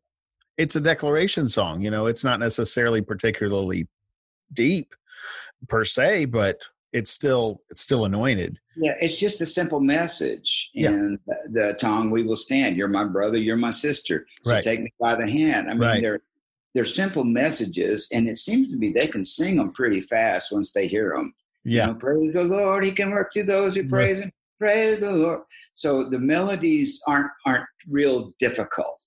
it's 0.58 0.76
a 0.76 0.82
declaration 0.82 1.48
song. 1.50 1.82
You 1.82 1.92
know, 1.92 2.06
it's 2.06 2.24
not 2.24 2.40
necessarily 2.40 3.02
particularly 3.02 3.88
deep 4.54 4.94
per 5.68 5.84
se, 5.84 6.26
but 6.26 6.60
it's 6.92 7.12
still 7.12 7.62
it's 7.70 7.82
still 7.82 8.06
anointed. 8.06 8.60
Yeah, 8.76 8.94
it's 9.02 9.20
just 9.20 9.42
a 9.42 9.46
simple 9.46 9.80
message. 9.80 10.70
Yeah. 10.74 10.90
And 10.90 11.20
the, 11.26 11.36
the 11.52 11.78
tongue 11.80 12.12
we 12.12 12.24
will 12.24 12.36
stand. 12.36 12.76
You're 12.78 12.88
my 12.88 13.04
brother, 13.06 13.38
you're 13.38 13.56
my 13.56 13.72
sister. 13.72 14.26
So 14.44 14.52
Right. 14.54 14.64
take 14.64 14.82
me 14.82 14.94
by 15.00 15.16
the 15.16 15.28
hand. 15.30 15.70
I 15.70 15.74
mean, 15.74 15.82
Right. 15.82 16.02
they're 16.02 16.22
they're 16.76 16.86
simple 16.86 17.24
messages, 17.24 18.10
and 18.12 18.28
it 18.28 18.36
seems 18.38 18.70
to 18.72 18.78
be 18.78 18.92
they 18.92 19.06
can 19.08 19.24
sing 19.24 19.58
them 19.58 19.72
pretty 19.74 20.02
fast 20.02 20.52
once 20.52 20.72
they 20.72 20.88
hear 20.88 21.14
them. 21.16 21.34
Yeah, 21.64 21.88
You 21.88 21.94
know, 21.94 22.00
praise 22.00 22.34
the 22.34 22.44
Lord. 22.44 22.84
He 22.84 22.92
can 22.92 23.12
work 23.12 23.30
to 23.34 23.44
those 23.44 23.76
who 23.76 23.82
Right. 23.84 23.90
praise 23.90 24.20
him. 24.22 24.32
Praise 24.60 25.02
the 25.02 25.12
Lord. 25.12 25.42
So 25.74 26.10
the 26.10 26.20
melodies 26.20 27.00
aren't 27.08 27.32
aren't 27.46 27.66
real 27.88 28.32
difficult, 28.40 29.02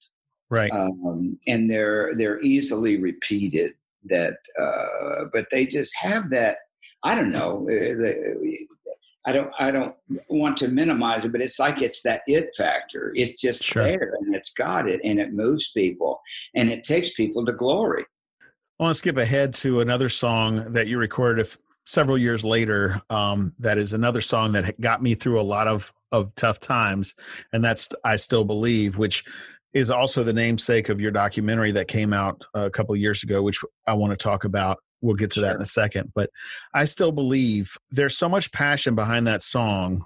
right. 0.50 0.70
um, 0.70 1.38
and 1.46 1.70
they're 1.70 2.12
they're 2.16 2.40
easily 2.40 2.96
repeated. 2.96 3.72
That, 4.08 4.36
uh, 4.60 5.24
but 5.32 5.46
they 5.50 5.66
just 5.66 5.96
have 5.96 6.30
that. 6.30 6.58
I 7.02 7.16
don't 7.16 7.32
know. 7.32 7.68
uh, 7.68 8.92
I 9.24 9.32
don't. 9.32 9.50
I 9.58 9.72
don't 9.72 9.96
want 10.28 10.56
to 10.58 10.68
minimize 10.68 11.24
it, 11.24 11.32
but 11.32 11.40
it's 11.40 11.58
like 11.58 11.82
it's 11.82 12.02
that 12.02 12.22
it 12.28 12.54
factor. 12.56 13.12
It's 13.16 13.40
just 13.40 13.64
Sure. 13.64 13.82
there, 13.82 14.14
and 14.20 14.32
it's 14.34 14.52
got 14.52 14.88
it, 14.88 15.00
and 15.02 15.18
it 15.18 15.32
moves 15.32 15.72
people, 15.72 16.20
and 16.54 16.70
it 16.70 16.84
takes 16.84 17.14
people 17.14 17.44
to 17.46 17.52
glory. 17.52 18.06
I 18.78 18.84
want 18.84 18.94
to 18.94 18.98
skip 18.98 19.16
ahead 19.16 19.54
to 19.54 19.80
another 19.80 20.08
song 20.08 20.72
that 20.74 20.86
you 20.86 20.98
recorded 20.98 21.48
several 21.84 22.18
years 22.18 22.44
later. 22.44 23.00
Um, 23.10 23.54
that 23.58 23.78
is 23.78 23.92
another 23.92 24.20
song 24.20 24.52
that 24.52 24.80
got 24.80 25.02
me 25.02 25.14
through 25.14 25.40
a 25.40 25.42
lot 25.42 25.66
of 25.66 25.92
of 26.12 26.32
tough 26.36 26.60
times, 26.60 27.16
and 27.52 27.64
that's 27.64 27.88
"I 28.04 28.14
Still 28.14 28.44
Believe," 28.44 28.96
which 28.96 29.24
is 29.74 29.90
also 29.90 30.22
the 30.22 30.32
namesake 30.32 30.88
of 30.88 31.00
your 31.00 31.10
documentary 31.10 31.70
that 31.72 31.88
came 31.88 32.12
out 32.12 32.44
uh, 32.54 32.66
a 32.66 32.70
couple 32.70 32.94
of 32.94 33.00
years 33.00 33.22
ago, 33.22 33.42
which 33.42 33.60
I 33.86 33.92
want 33.94 34.10
to 34.10 34.16
talk 34.16 34.44
about. 34.44 34.78
We'll 35.02 35.14
get 35.14 35.30
to 35.32 35.40
that 35.42 35.56
in 35.56 35.62
a 35.62 35.66
second, 35.66 36.12
but 36.14 36.30
I 36.72 36.84
still 36.84 37.12
believe 37.12 37.76
there's 37.90 38.16
so 38.16 38.28
much 38.28 38.50
passion 38.52 38.94
behind 38.94 39.26
that 39.26 39.42
song, 39.42 40.04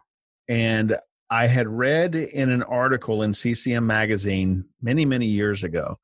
and 0.49 0.97
I 1.31 1.47
had 1.47 1.69
read 1.69 2.17
in 2.17 2.51
an 2.51 2.65
article 2.65 3.23
in 3.23 3.33
CCM 3.33 3.87
magazine 3.87 4.69
many 4.83 5.05
many 5.05 5.27
years 5.27 5.63
ago 5.63 5.97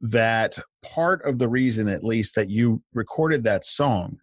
that 0.00 0.58
part 0.82 1.24
of 1.24 1.38
the 1.38 1.48
reason, 1.48 1.88
at 1.88 2.04
least, 2.04 2.34
that 2.36 2.48
you 2.48 2.82
recorded 2.94 3.44
that 3.44 3.64
song 3.64 4.18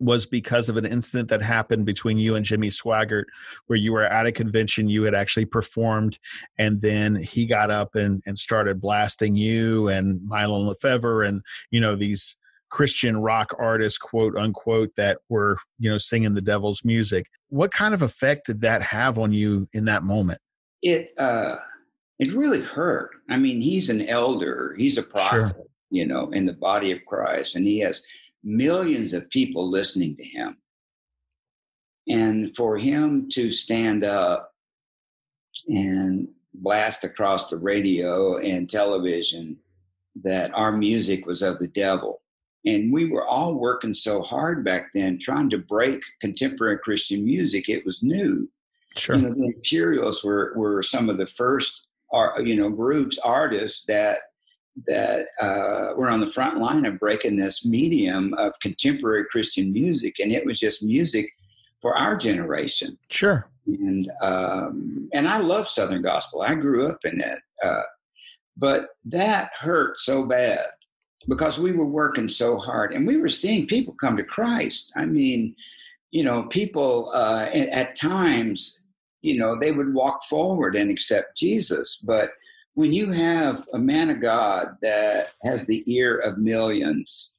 was 0.00 0.26
because 0.26 0.68
of 0.68 0.76
an 0.76 0.86
incident 0.86 1.28
that 1.28 1.42
happened 1.42 1.86
between 1.86 2.18
you 2.18 2.34
and 2.34 2.44
Jimmy 2.44 2.68
Swaggart, 2.68 3.24
where 3.66 3.78
you 3.78 3.92
were 3.92 4.02
at 4.02 4.26
a 4.26 4.32
convention, 4.32 4.88
you 4.88 5.04
had 5.04 5.14
actually 5.14 5.46
performed, 5.46 6.18
and 6.58 6.80
then 6.80 7.16
he 7.16 7.46
got 7.46 7.70
up 7.70 7.94
and, 7.94 8.22
and 8.26 8.38
started 8.38 8.80
blasting 8.80 9.36
you 9.36 9.88
and 9.88 10.20
Mylon 10.28 10.66
Lefevre 10.66 11.22
and, 11.22 11.42
you 11.70 11.80
know, 11.80 11.94
these 11.94 12.36
Christian 12.70 13.22
rock 13.22 13.54
artists, 13.58 13.98
quote 13.98 14.36
unquote, 14.36 14.90
that 14.96 15.18
were, 15.28 15.58
you 15.78 15.88
know, 15.88 15.98
singing 15.98 16.34
the 16.34 16.42
devil's 16.42 16.84
music. 16.84 17.26
What 17.48 17.70
kind 17.70 17.94
of 17.94 18.02
effect 18.02 18.46
did 18.46 18.62
that 18.62 18.82
have 18.82 19.18
on 19.18 19.32
you 19.32 19.68
in 19.72 19.84
that 19.84 20.02
moment? 20.02 20.38
it 20.84 21.14
uh 21.18 21.56
it 22.20 22.32
really 22.32 22.60
hurt 22.60 23.10
i 23.28 23.36
mean 23.36 23.60
he's 23.60 23.90
an 23.90 24.06
elder 24.06 24.76
he's 24.78 24.98
a 24.98 25.02
prophet 25.02 25.56
you 25.90 26.06
know 26.06 26.30
in 26.30 26.46
the 26.46 26.52
body 26.52 26.92
of 26.92 26.98
christ 27.06 27.56
and 27.56 27.66
he 27.66 27.80
has 27.80 28.04
millions 28.44 29.12
of 29.12 29.28
people 29.30 29.70
listening 29.70 30.16
to 30.16 30.24
him. 30.24 30.56
And 32.06 32.54
for 32.54 32.76
him 32.76 33.28
to 33.32 33.50
stand 33.50 34.04
up 34.04 34.52
and 35.66 36.28
blast 36.52 37.04
across 37.04 37.50
the 37.50 37.56
radio 37.56 38.36
and 38.36 38.68
television 38.68 39.56
that 40.22 40.52
our 40.54 40.70
music 40.70 41.26
was 41.26 41.42
of 41.42 41.58
the 41.58 41.68
devil. 41.68 42.20
And 42.66 42.92
we 42.92 43.10
were 43.10 43.26
all 43.26 43.54
working 43.54 43.94
so 43.94 44.22
hard 44.22 44.64
back 44.64 44.90
then 44.94 45.18
trying 45.18 45.50
to 45.50 45.58
break 45.58 46.02
contemporary 46.20 46.78
christian 46.78 47.24
music. 47.24 47.68
It 47.68 47.84
was 47.84 48.02
new. 48.02 48.48
Sure. 48.96 49.16
you 49.16 49.22
know, 49.22 49.34
the 49.34 49.46
Imperials 49.46 50.22
were 50.22 50.52
were 50.56 50.82
some 50.82 51.08
of 51.08 51.18
the 51.18 51.26
first, 51.26 51.88
ar- 52.12 52.40
you 52.40 52.54
know, 52.54 52.70
groups 52.70 53.18
artists 53.18 53.84
that 53.86 54.18
that 54.86 55.26
uh, 55.40 55.94
were 55.96 56.10
on 56.10 56.20
the 56.20 56.26
front 56.26 56.58
line 56.58 56.84
of 56.84 56.98
breaking 56.98 57.36
this 57.36 57.64
medium 57.64 58.34
of 58.34 58.58
contemporary 58.60 59.24
Christian 59.30 59.72
music, 59.72 60.16
and 60.18 60.32
it 60.32 60.44
was 60.44 60.58
just 60.58 60.82
music 60.82 61.32
for 61.80 61.96
our 61.96 62.16
generation. 62.16 62.98
Sure. 63.10 63.48
And 63.66 64.10
um, 64.20 65.08
and 65.12 65.28
I 65.28 65.38
love 65.38 65.68
Southern 65.68 66.02
gospel. 66.02 66.42
I 66.42 66.54
grew 66.54 66.86
up 66.86 67.04
in 67.04 67.20
it, 67.20 67.38
uh, 67.62 67.82
but 68.56 68.90
that 69.06 69.50
hurt 69.58 69.98
so 69.98 70.24
bad 70.24 70.66
because 71.28 71.58
we 71.58 71.72
were 71.72 71.86
working 71.86 72.28
so 72.28 72.58
hard, 72.58 72.92
and 72.92 73.06
we 73.06 73.16
were 73.16 73.28
seeing 73.28 73.66
people 73.66 73.94
come 73.94 74.16
to 74.16 74.24
Christ. 74.24 74.92
I 74.96 75.06
mean, 75.06 75.54
you 76.10 76.24
know, 76.24 76.44
people 76.44 77.10
uh, 77.14 77.48
at, 77.52 77.68
at 77.68 77.96
times, 77.96 78.80
you 79.22 79.38
know, 79.38 79.58
they 79.58 79.72
would 79.72 79.94
walk 79.94 80.22
forward 80.24 80.76
and 80.76 80.90
accept 80.90 81.36
Jesus. 81.36 81.96
But 81.96 82.30
when 82.74 82.92
you 82.92 83.10
have 83.10 83.64
a 83.72 83.78
man 83.78 84.10
of 84.10 84.20
God 84.20 84.76
that 84.82 85.32
has 85.44 85.66
the 85.66 85.82
ear 85.92 86.18
of 86.18 86.38
millions 86.38 87.34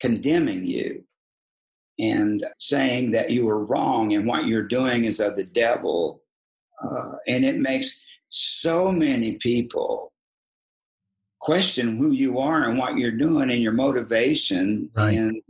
condemning 0.00 0.66
you 0.66 1.04
and 1.98 2.44
saying 2.58 3.10
that 3.12 3.30
you 3.30 3.44
were 3.44 3.64
wrong 3.64 4.14
and 4.14 4.26
what 4.26 4.46
you're 4.46 4.66
doing 4.66 5.04
is 5.04 5.20
of 5.20 5.36
the 5.36 5.44
devil, 5.44 6.22
uh, 6.82 7.12
and 7.28 7.44
it 7.44 7.58
makes 7.58 8.02
so 8.30 8.90
many 8.90 9.34
people 9.36 10.10
question 11.40 11.96
who 11.98 12.12
you 12.12 12.38
are 12.38 12.68
and 12.68 12.78
what 12.78 12.96
you're 12.96 13.10
doing 13.10 13.50
and 13.50 13.62
your 13.62 13.72
motivation 13.72 14.88
Right. 14.94 15.18
and 15.18 15.42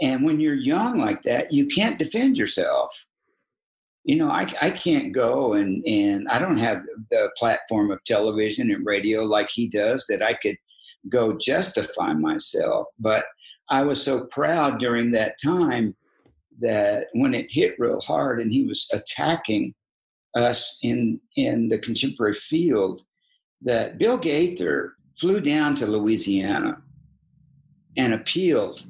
and 0.00 0.24
when 0.24 0.40
you're 0.40 0.54
young 0.54 0.98
like 0.98 1.22
that 1.22 1.52
you 1.52 1.66
can't 1.66 1.98
defend 1.98 2.36
yourself 2.38 3.06
you 4.06 4.16
know 4.16 4.30
i, 4.30 4.50
I 4.62 4.70
can't 4.70 5.12
go 5.12 5.54
and 5.54 5.84
and 5.86 6.26
i 6.28 6.38
don't 6.38 6.56
have 6.56 6.82
the 7.10 7.30
platform 7.36 7.90
of 7.90 8.02
television 8.04 8.70
and 8.70 8.86
radio 8.86 9.24
like 9.24 9.50
he 9.50 9.68
does 9.68 10.06
that 10.08 10.22
i 10.22 10.34
could 10.34 10.56
go 11.08 11.36
justify 11.38 12.12
myself. 12.12 12.86
But 12.98 13.24
i 13.68 13.82
was 13.82 14.02
so 14.02 14.26
proud 14.26 14.78
during 14.78 15.10
that 15.10 15.36
time 15.44 15.94
that 16.60 17.06
when 17.12 17.34
it 17.34 17.52
hit 17.52 17.74
real 17.78 18.00
hard 18.00 18.40
and 18.40 18.52
he 18.52 18.64
was 18.64 18.88
attacking 18.92 19.74
us 20.34 20.78
in 20.82 21.20
in 21.36 21.68
the 21.68 21.78
contemporary 21.78 22.34
field 22.34 23.02
that 23.62 23.98
bill 23.98 24.18
gaither 24.18 24.94
flew 25.18 25.40
down 25.40 25.74
to 25.74 25.86
louisiana 25.86 26.76
and 27.96 28.14
appealed 28.14 28.84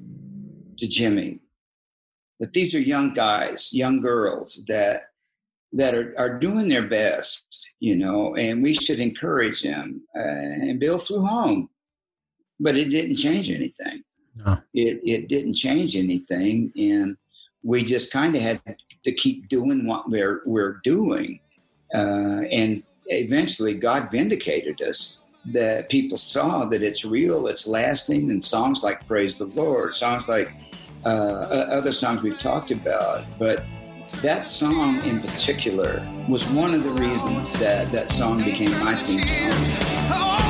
to 0.78 0.86
jimmy 0.86 1.40
that 2.40 2.52
these 2.52 2.74
are 2.74 2.80
young 2.80 3.14
guys, 3.14 3.72
young 3.72 4.00
girls 4.00 4.62
that 4.68 5.10
that 5.72 5.94
are, 5.94 6.14
are 6.16 6.38
doing 6.38 6.68
their 6.68 6.86
best, 6.86 7.68
you 7.80 7.96
know, 7.96 8.34
and 8.36 8.62
we 8.62 8.72
should 8.72 8.98
encourage 8.98 9.62
them. 9.62 10.00
Uh, 10.18 10.22
and 10.22 10.80
Bill 10.80 10.98
flew 10.98 11.20
home, 11.24 11.68
but 12.58 12.76
it 12.76 12.90
didn't 12.90 13.16
change 13.16 13.50
anything. 13.50 14.02
No. 14.34 14.58
It 14.74 15.00
it 15.04 15.28
didn't 15.28 15.54
change 15.54 15.96
anything, 15.96 16.72
and 16.76 17.16
we 17.62 17.84
just 17.84 18.12
kind 18.12 18.36
of 18.36 18.42
had 18.42 18.60
to 19.04 19.12
keep 19.12 19.48
doing 19.48 19.86
what 19.86 20.10
we're 20.10 20.42
we're 20.44 20.80
doing, 20.84 21.40
uh, 21.94 22.42
and 22.50 22.82
eventually 23.06 23.74
God 23.74 24.10
vindicated 24.10 24.82
us. 24.82 25.20
That 25.52 25.90
people 25.90 26.18
saw 26.18 26.64
that 26.66 26.82
it's 26.82 27.04
real, 27.04 27.46
it's 27.46 27.68
lasting, 27.68 28.30
and 28.30 28.44
songs 28.44 28.82
like 28.82 29.06
"Praise 29.06 29.38
the 29.38 29.46
Lord," 29.46 29.94
songs 29.94 30.28
like 30.28 30.50
uh, 31.04 31.08
other 31.08 31.92
songs 31.92 32.22
we've 32.22 32.38
talked 32.38 32.70
about, 32.70 33.24
but 33.38 33.64
that 34.22 34.44
song 34.44 35.02
in 35.04 35.20
particular 35.20 36.06
was 36.28 36.48
one 36.50 36.74
of 36.74 36.84
the 36.84 36.90
reasons 36.90 37.58
that 37.58 37.90
that 37.92 38.10
song 38.10 38.38
became 38.38 38.70
my 38.84 38.94
theme 38.94 39.26
song. 39.26 40.45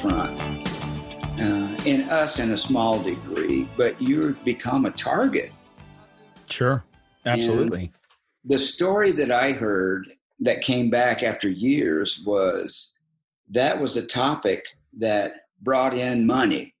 Front, 0.00 0.40
uh, 1.38 1.76
in 1.84 2.08
us 2.08 2.38
in 2.38 2.52
a 2.52 2.56
small 2.56 3.02
degree, 3.02 3.68
but 3.76 4.00
you've 4.00 4.42
become 4.44 4.86
a 4.86 4.90
target. 4.90 5.52
Sure, 6.48 6.82
absolutely. 7.26 7.80
And 7.80 7.90
the 8.44 8.56
story 8.56 9.12
that 9.12 9.30
I 9.30 9.52
heard 9.52 10.06
that 10.40 10.62
came 10.62 10.88
back 10.88 11.22
after 11.22 11.50
years 11.50 12.22
was 12.24 12.94
that 13.50 13.78
was 13.78 13.98
a 13.98 14.06
topic 14.06 14.64
that 14.98 15.32
brought 15.60 15.92
in 15.92 16.26
money. 16.26 16.74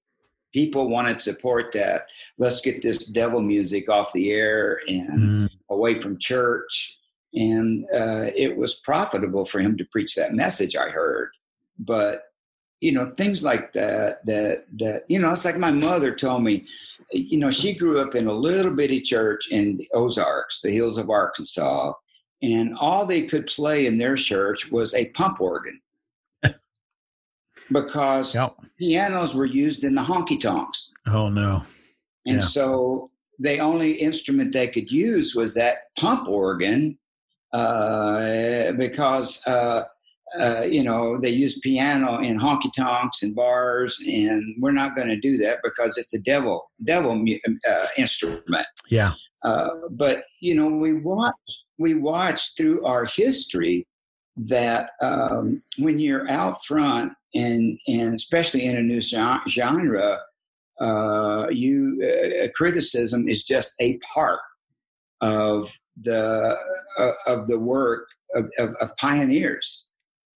People 0.54 0.88
wanted 0.88 1.18
to 1.18 1.22
support 1.22 1.72
that. 1.72 2.08
Let's 2.38 2.62
get 2.62 2.80
this 2.80 3.04
devil 3.04 3.42
music 3.42 3.90
off 3.90 4.14
the 4.14 4.32
air 4.32 4.80
and 4.88 5.20
mm. 5.20 5.50
away 5.68 5.94
from 5.94 6.18
church. 6.18 6.98
And 7.34 7.84
uh, 7.94 8.30
it 8.34 8.56
was 8.56 8.80
profitable 8.80 9.44
for 9.44 9.60
him 9.60 9.76
to 9.76 9.84
preach 9.84 10.14
that 10.16 10.32
message, 10.32 10.74
I 10.74 10.88
heard. 10.88 11.30
But 11.78 12.29
you 12.80 12.92
know 12.92 13.10
things 13.10 13.44
like 13.44 13.72
that 13.72 14.24
that 14.24 14.64
that 14.78 15.04
you 15.08 15.18
know 15.18 15.30
it's 15.30 15.44
like 15.44 15.58
my 15.58 15.70
mother 15.70 16.14
told 16.14 16.42
me 16.42 16.66
you 17.12 17.38
know 17.38 17.50
she 17.50 17.74
grew 17.74 18.00
up 18.00 18.14
in 18.14 18.26
a 18.26 18.32
little 18.32 18.72
bitty 18.72 19.00
church 19.00 19.50
in 19.52 19.76
the 19.76 19.88
ozarks 19.92 20.60
the 20.60 20.70
hills 20.70 20.98
of 20.98 21.10
arkansas 21.10 21.92
and 22.42 22.76
all 22.78 23.04
they 23.04 23.26
could 23.26 23.46
play 23.46 23.86
in 23.86 23.98
their 23.98 24.16
church 24.16 24.70
was 24.70 24.94
a 24.94 25.10
pump 25.10 25.40
organ 25.40 25.80
because 27.72 28.34
yep. 28.34 28.54
pianos 28.78 29.34
were 29.34 29.46
used 29.46 29.84
in 29.84 29.94
the 29.94 30.02
honky 30.02 30.40
tonks 30.40 30.92
oh 31.06 31.28
no 31.28 31.62
and 32.26 32.36
yeah. 32.36 32.40
so 32.40 33.10
the 33.38 33.58
only 33.58 33.92
instrument 33.92 34.52
they 34.52 34.68
could 34.68 34.90
use 34.90 35.34
was 35.34 35.54
that 35.54 35.94
pump 35.98 36.28
organ 36.28 36.98
uh, 37.52 38.72
because 38.72 39.44
uh, 39.46 39.82
uh, 40.38 40.62
you 40.62 40.82
know, 40.82 41.18
they 41.18 41.30
use 41.30 41.58
piano 41.58 42.18
in 42.18 42.38
honky 42.38 42.70
tonks 42.76 43.22
and 43.22 43.34
bars, 43.34 44.00
and 44.06 44.54
we're 44.60 44.70
not 44.70 44.94
going 44.94 45.08
to 45.08 45.18
do 45.18 45.36
that 45.38 45.58
because 45.64 45.98
it's 45.98 46.14
a 46.14 46.20
devil 46.20 46.70
devil 46.84 47.24
uh, 47.68 47.86
instrument. 47.96 48.66
Yeah. 48.88 49.12
Uh, 49.42 49.70
but 49.90 50.18
you 50.40 50.54
know, 50.54 50.68
we 50.68 51.00
watch 51.00 51.34
we 51.78 51.94
watch 51.94 52.54
through 52.56 52.84
our 52.84 53.04
history 53.04 53.86
that 54.36 54.90
um, 55.02 55.62
when 55.78 55.98
you're 55.98 56.30
out 56.30 56.62
front 56.64 57.12
and 57.34 57.78
and 57.88 58.14
especially 58.14 58.66
in 58.66 58.76
a 58.76 58.82
new 58.82 59.00
genre, 59.00 60.18
uh, 60.80 61.46
you 61.50 62.00
uh, 62.04 62.48
criticism 62.54 63.28
is 63.28 63.44
just 63.44 63.74
a 63.80 63.98
part 64.14 64.40
of 65.20 65.72
the 66.00 66.56
of 67.26 67.46
the 67.48 67.58
work 67.58 68.06
of, 68.34 68.48
of, 68.58 68.70
of 68.80 68.96
pioneers 68.96 69.89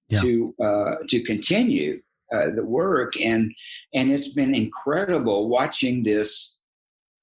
yeah. 0.09 0.21
to 0.21 0.55
uh, 0.63 0.95
to 1.09 1.23
continue 1.23 2.01
uh, 2.33 2.51
the 2.55 2.65
work, 2.65 3.15
and 3.21 3.53
and 3.93 4.11
it's 4.11 4.33
been 4.33 4.55
incredible 4.55 5.49
watching 5.49 6.03
this 6.03 6.61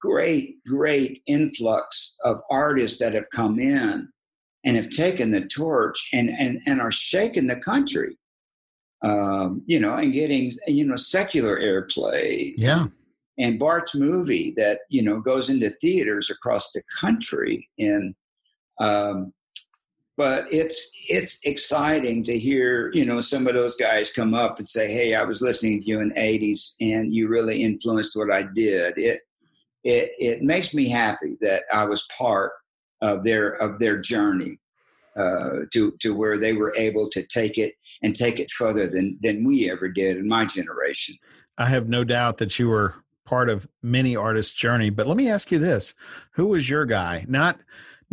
great 0.00 0.56
great 0.66 1.22
influx 1.26 2.16
of 2.24 2.40
artists 2.50 2.98
that 2.98 3.12
have 3.14 3.30
come 3.30 3.58
in 3.58 4.08
and 4.64 4.76
have 4.76 4.90
taken 4.90 5.30
the 5.30 5.46
torch 5.46 6.08
and 6.12 6.30
and 6.30 6.60
and 6.66 6.80
are 6.80 6.92
shaking 6.92 7.46
the 7.46 7.56
country. 7.56 8.16
Um, 9.04 9.64
you 9.66 9.80
know, 9.80 9.94
and 9.94 10.12
getting 10.12 10.52
you 10.66 10.86
know 10.86 10.96
secular 10.96 11.58
airplay. 11.58 12.54
Yeah. 12.56 12.86
And 13.38 13.58
Bart's 13.58 13.94
movie 13.96 14.52
that 14.56 14.80
you 14.88 15.02
know 15.02 15.20
goes 15.20 15.50
into 15.50 15.70
theaters 15.70 16.30
across 16.30 16.70
the 16.70 16.82
country, 17.00 17.68
and 17.78 18.14
um, 18.80 19.32
but 20.16 20.44
it's 20.50 20.92
it's 21.08 21.38
exciting 21.44 22.22
to 22.22 22.38
hear 22.38 22.90
you 22.92 23.04
know 23.04 23.20
some 23.20 23.46
of 23.46 23.54
those 23.54 23.74
guys 23.76 24.10
come 24.10 24.34
up 24.34 24.58
and 24.58 24.68
say 24.68 24.92
hey 24.92 25.14
i 25.14 25.22
was 25.22 25.40
listening 25.40 25.80
to 25.80 25.86
you 25.86 26.00
in 26.00 26.10
the 26.10 26.14
80s 26.14 26.74
and 26.80 27.14
you 27.14 27.28
really 27.28 27.62
influenced 27.62 28.16
what 28.16 28.30
i 28.30 28.42
did. 28.42 28.98
It 28.98 29.20
it 29.84 30.10
it 30.18 30.42
makes 30.42 30.74
me 30.74 30.88
happy 30.88 31.36
that 31.40 31.62
i 31.72 31.84
was 31.84 32.06
part 32.16 32.52
of 33.00 33.24
their 33.24 33.50
of 33.60 33.78
their 33.78 33.98
journey 33.98 34.58
uh, 35.16 35.66
to 35.72 35.92
to 36.00 36.14
where 36.14 36.38
they 36.38 36.54
were 36.54 36.74
able 36.76 37.04
to 37.06 37.22
take 37.24 37.58
it 37.58 37.74
and 38.02 38.16
take 38.16 38.40
it 38.40 38.50
further 38.50 38.88
than 38.88 39.18
than 39.22 39.44
we 39.44 39.70
ever 39.70 39.88
did 39.88 40.16
in 40.16 40.26
my 40.26 40.44
generation. 40.46 41.16
I 41.58 41.66
have 41.66 41.88
no 41.88 42.04
doubt 42.04 42.38
that 42.38 42.58
you 42.58 42.68
were 42.68 42.94
part 43.26 43.50
of 43.50 43.68
many 43.82 44.16
artists 44.16 44.54
journey 44.54 44.90
but 44.90 45.06
let 45.06 45.16
me 45.16 45.28
ask 45.28 45.52
you 45.52 45.58
this. 45.58 45.94
Who 46.32 46.46
was 46.46 46.70
your 46.70 46.86
guy? 46.86 47.24
Not 47.28 47.60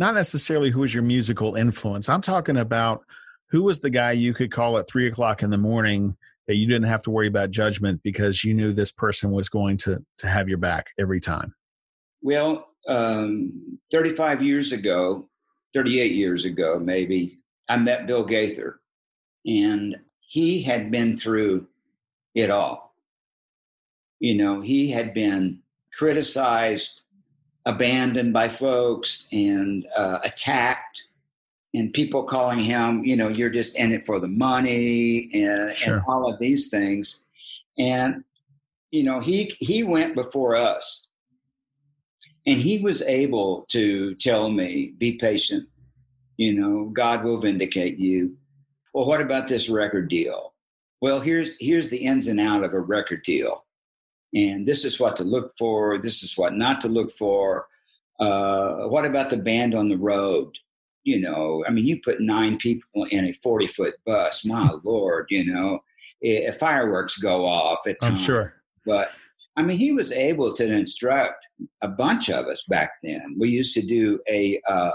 not 0.00 0.14
necessarily 0.14 0.70
who 0.70 0.80
was 0.80 0.94
your 0.94 1.02
musical 1.02 1.54
influence. 1.54 2.08
I'm 2.08 2.22
talking 2.22 2.56
about 2.56 3.04
who 3.50 3.62
was 3.62 3.80
the 3.80 3.90
guy 3.90 4.12
you 4.12 4.32
could 4.32 4.50
call 4.50 4.78
at 4.78 4.88
three 4.88 5.06
o'clock 5.06 5.42
in 5.42 5.50
the 5.50 5.58
morning 5.58 6.16
that 6.48 6.56
you 6.56 6.66
didn't 6.66 6.88
have 6.88 7.02
to 7.02 7.10
worry 7.10 7.26
about 7.26 7.50
judgment 7.50 8.00
because 8.02 8.42
you 8.42 8.54
knew 8.54 8.72
this 8.72 8.90
person 8.90 9.30
was 9.30 9.50
going 9.50 9.76
to 9.76 9.98
to 10.18 10.26
have 10.26 10.48
your 10.48 10.58
back 10.58 10.86
every 10.98 11.20
time. 11.20 11.54
Well, 12.22 12.66
um, 12.88 13.78
35 13.92 14.42
years 14.42 14.72
ago, 14.72 15.28
38 15.74 16.12
years 16.12 16.46
ago, 16.46 16.80
maybe 16.80 17.38
I 17.68 17.76
met 17.76 18.06
Bill 18.06 18.24
Gaither, 18.24 18.80
and 19.46 20.00
he 20.20 20.62
had 20.62 20.90
been 20.90 21.16
through 21.16 21.68
it 22.34 22.50
all. 22.50 22.94
You 24.18 24.34
know, 24.34 24.60
he 24.60 24.90
had 24.90 25.12
been 25.12 25.60
criticized 25.92 26.99
abandoned 27.70 28.32
by 28.32 28.48
folks 28.48 29.28
and 29.30 29.86
uh, 29.96 30.18
attacked 30.24 31.04
and 31.72 31.92
people 31.92 32.24
calling 32.24 32.58
him 32.58 33.04
you 33.04 33.14
know 33.14 33.28
you're 33.28 33.50
just 33.50 33.78
in 33.78 33.92
it 33.92 34.04
for 34.04 34.18
the 34.18 34.28
money 34.28 35.30
and, 35.32 35.72
sure. 35.72 35.94
and 35.94 36.02
all 36.08 36.30
of 36.30 36.38
these 36.40 36.68
things. 36.68 37.22
And 37.78 38.24
you 38.90 39.04
know 39.04 39.20
he 39.20 39.54
he 39.58 39.82
went 39.84 40.14
before 40.14 40.56
us. 40.56 41.06
And 42.46 42.58
he 42.58 42.78
was 42.78 43.02
able 43.02 43.66
to 43.68 44.14
tell 44.16 44.50
me 44.50 44.94
be 44.98 45.16
patient. 45.18 45.68
You 46.36 46.54
know 46.54 46.84
god 46.86 47.22
will 47.22 47.40
vindicate 47.40 47.98
you. 47.98 48.36
Well 48.92 49.06
what 49.06 49.20
about 49.20 49.46
this 49.46 49.68
record 49.68 50.08
deal? 50.08 50.54
Well 51.00 51.20
here's 51.20 51.56
here's 51.60 51.88
the 51.88 51.98
ins 51.98 52.26
and 52.26 52.40
out 52.40 52.64
of 52.64 52.74
a 52.74 52.80
record 52.80 53.22
deal 53.22 53.64
and 54.34 54.66
this 54.66 54.84
is 54.84 55.00
what 55.00 55.16
to 55.16 55.24
look 55.24 55.52
for 55.58 55.98
this 55.98 56.22
is 56.22 56.36
what 56.36 56.54
not 56.54 56.80
to 56.80 56.88
look 56.88 57.10
for 57.10 57.66
uh, 58.20 58.86
what 58.88 59.06
about 59.06 59.30
the 59.30 59.36
band 59.36 59.74
on 59.74 59.88
the 59.88 59.96
road? 59.96 60.52
You 61.04 61.20
know 61.20 61.64
i 61.66 61.70
mean 61.70 61.86
you 61.86 62.00
put 62.04 62.20
nine 62.20 62.58
people 62.58 63.06
in 63.10 63.24
a 63.24 63.32
40 63.32 63.66
foot 63.68 63.94
bus 64.04 64.44
my 64.44 64.70
lord 64.84 65.26
you 65.30 65.50
know 65.50 65.80
if 66.20 66.56
fireworks 66.56 67.16
go 67.16 67.46
off 67.46 67.86
at 67.86 67.96
i'm 68.02 68.16
sure. 68.16 68.54
but 68.84 69.08
I 69.56 69.62
mean, 69.62 69.76
he 69.76 69.92
was 69.92 70.12
able 70.12 70.52
to 70.54 70.72
instruct 70.72 71.46
a 71.82 71.88
bunch 71.88 72.30
of 72.30 72.46
us 72.46 72.64
back 72.68 72.92
then. 73.02 73.36
We 73.38 73.50
used 73.50 73.74
to 73.74 73.86
do 73.86 74.20
a 74.28 74.60
uh, 74.68 74.92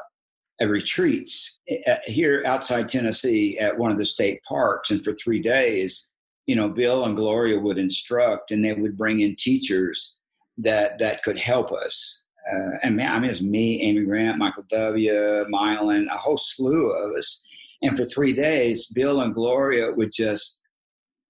a 0.61 0.67
retreats 0.67 1.59
uh, 1.87 1.95
here 2.05 2.41
outside 2.45 2.87
Tennessee 2.87 3.59
at 3.59 3.77
one 3.77 3.91
of 3.91 3.97
the 3.97 4.05
state 4.05 4.41
parks, 4.43 4.89
and 4.89 5.03
for 5.03 5.13
three 5.13 5.41
days, 5.41 6.09
you 6.45 6.55
know, 6.55 6.69
Bill 6.69 7.05
and 7.05 7.15
Gloria 7.15 7.59
would 7.59 7.77
instruct, 7.77 8.51
and 8.51 8.63
they 8.63 8.73
would 8.73 8.97
bring 8.97 9.21
in 9.21 9.35
teachers 9.35 10.17
that 10.57 10.99
that 10.99 11.23
could 11.23 11.39
help 11.39 11.71
us. 11.71 12.23
Uh, 12.51 12.77
and 12.83 12.95
man, 12.95 13.11
I 13.11 13.19
mean, 13.19 13.29
it's 13.29 13.41
me, 13.41 13.81
Amy 13.81 14.05
Grant, 14.05 14.37
Michael 14.37 14.65
W., 14.69 15.11
Mylon, 15.51 16.05
a 16.07 16.17
whole 16.17 16.37
slew 16.37 16.91
of 16.91 17.15
us. 17.17 17.43
And 17.81 17.97
for 17.97 18.05
three 18.05 18.33
days, 18.33 18.85
Bill 18.87 19.21
and 19.21 19.33
Gloria 19.33 19.91
would 19.91 20.11
just 20.11 20.61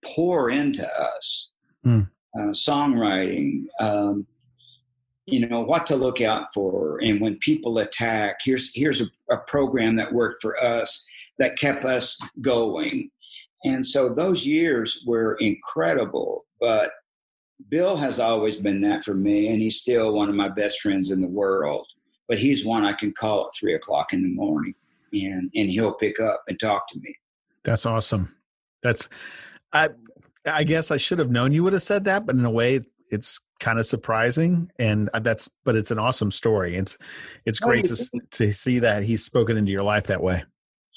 pour 0.04 0.50
into 0.50 0.86
us 0.86 1.54
mm. 1.86 2.10
uh, 2.38 2.48
songwriting, 2.50 3.66
um, 3.80 4.28
you 5.26 5.48
know 5.48 5.62
what 5.62 5.86
to 5.88 5.96
look 5.96 6.22
out 6.22 6.54
for 6.54 7.00
and 7.02 7.20
when 7.20 7.36
people 7.38 7.80
attack 7.80 8.38
here's 8.44 8.72
here's 8.76 9.02
a, 9.02 9.06
a, 9.32 9.38
program 9.48 9.96
that 9.96 10.14
worked 10.14 10.40
for 10.40 10.56
us 10.64 11.06
that 11.40 11.58
kept 11.58 11.84
us 11.84 12.20
going 12.42 13.10
and 13.66 13.86
so 13.86 14.14
those 14.14 14.46
years 14.46 15.04
were 15.06 15.36
incredible 15.36 16.46
but 16.60 16.92
bill 17.70 17.96
has 17.96 18.20
always 18.20 18.58
been 18.58 18.82
that 18.82 19.04
for 19.04 19.14
me 19.14 19.48
and 19.48 19.62
he's 19.62 19.80
still 19.80 20.14
one 20.14 20.30
of 20.30 20.36
my 20.36 20.50
best 20.50 20.80
friends 20.80 21.12
in 21.12 21.20
the 21.20 21.28
world 21.28 21.88
but 22.28 22.40
he's 22.40 22.66
one 22.66 22.86
i 22.86 22.94
can 22.94 23.12
call 23.14 23.46
at 23.46 23.52
three 23.60 23.74
o'clock 23.74 24.14
in 24.14 24.24
the 24.24 24.30
morning 24.30 24.74
and 25.24 25.52
and 25.56 25.70
he'll 25.70 25.94
pick 25.94 26.20
up 26.20 26.44
and 26.48 26.60
talk 26.60 26.88
to 26.90 27.00
me. 27.00 27.16
That's 27.64 27.86
awesome. 27.86 28.36
That's 28.84 29.10
i 29.74 29.90
i 30.46 30.64
guess 30.64 30.92
i 30.92 30.98
should 30.98 31.18
have 31.18 31.32
known 31.32 31.52
you 31.52 31.64
would 31.64 31.74
have 31.74 31.82
said 31.82 32.06
that 32.06 32.24
but 32.28 32.36
in 32.36 32.46
a 32.46 32.52
way 32.52 32.80
it's 33.10 33.44
kind 33.60 33.80
of 33.80 33.86
surprising 33.86 34.70
and 34.78 35.10
uh, 35.14 35.20
that's 35.20 35.50
but 35.64 35.76
it's 35.76 35.92
an 35.92 36.00
awesome 36.00 36.32
story. 36.32 36.76
It's 36.76 36.98
it's 37.46 37.60
oh, 37.64 37.68
great 37.68 37.86
to 37.86 38.22
to 38.32 38.54
see 38.54 38.80
that 38.80 39.04
he's 39.04 39.24
spoken 39.24 39.58
into 39.58 39.72
your 39.72 39.84
life 39.84 40.08
that 40.08 40.22
way 40.22 40.44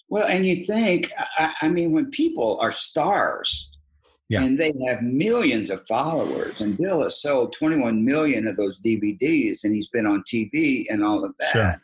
well 0.08 0.26
and 0.26 0.46
you 0.46 0.64
think 0.64 1.10
i, 1.38 1.52
I 1.62 1.68
mean 1.68 1.92
when 1.92 2.10
people 2.10 2.58
are 2.60 2.72
stars 2.72 3.70
yeah. 4.28 4.42
and 4.42 4.58
they 4.58 4.72
have 4.86 5.02
millions 5.02 5.70
of 5.70 5.86
followers 5.86 6.60
and 6.60 6.76
bill 6.76 7.02
has 7.02 7.20
sold 7.20 7.52
21 7.54 8.04
million 8.04 8.46
of 8.46 8.56
those 8.56 8.80
dvds 8.80 9.64
and 9.64 9.74
he's 9.74 9.88
been 9.88 10.06
on 10.06 10.22
tv 10.22 10.84
and 10.88 11.04
all 11.04 11.24
of 11.24 11.34
that 11.40 11.52
sure. 11.52 11.82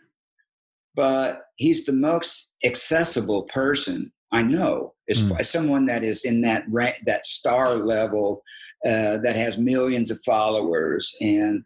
but 0.94 1.46
he's 1.56 1.84
the 1.84 1.92
most 1.92 2.50
accessible 2.64 3.44
person 3.44 4.12
i 4.32 4.42
know 4.42 4.94
as 5.08 5.22
mm. 5.22 5.44
someone 5.44 5.84
that 5.86 6.02
is 6.02 6.24
in 6.24 6.40
that 6.40 6.64
that 7.06 7.24
star 7.24 7.74
level 7.74 8.42
uh, 8.84 9.16
that 9.16 9.34
has 9.34 9.56
millions 9.56 10.10
of 10.10 10.18
followers, 10.26 11.16
and 11.18 11.64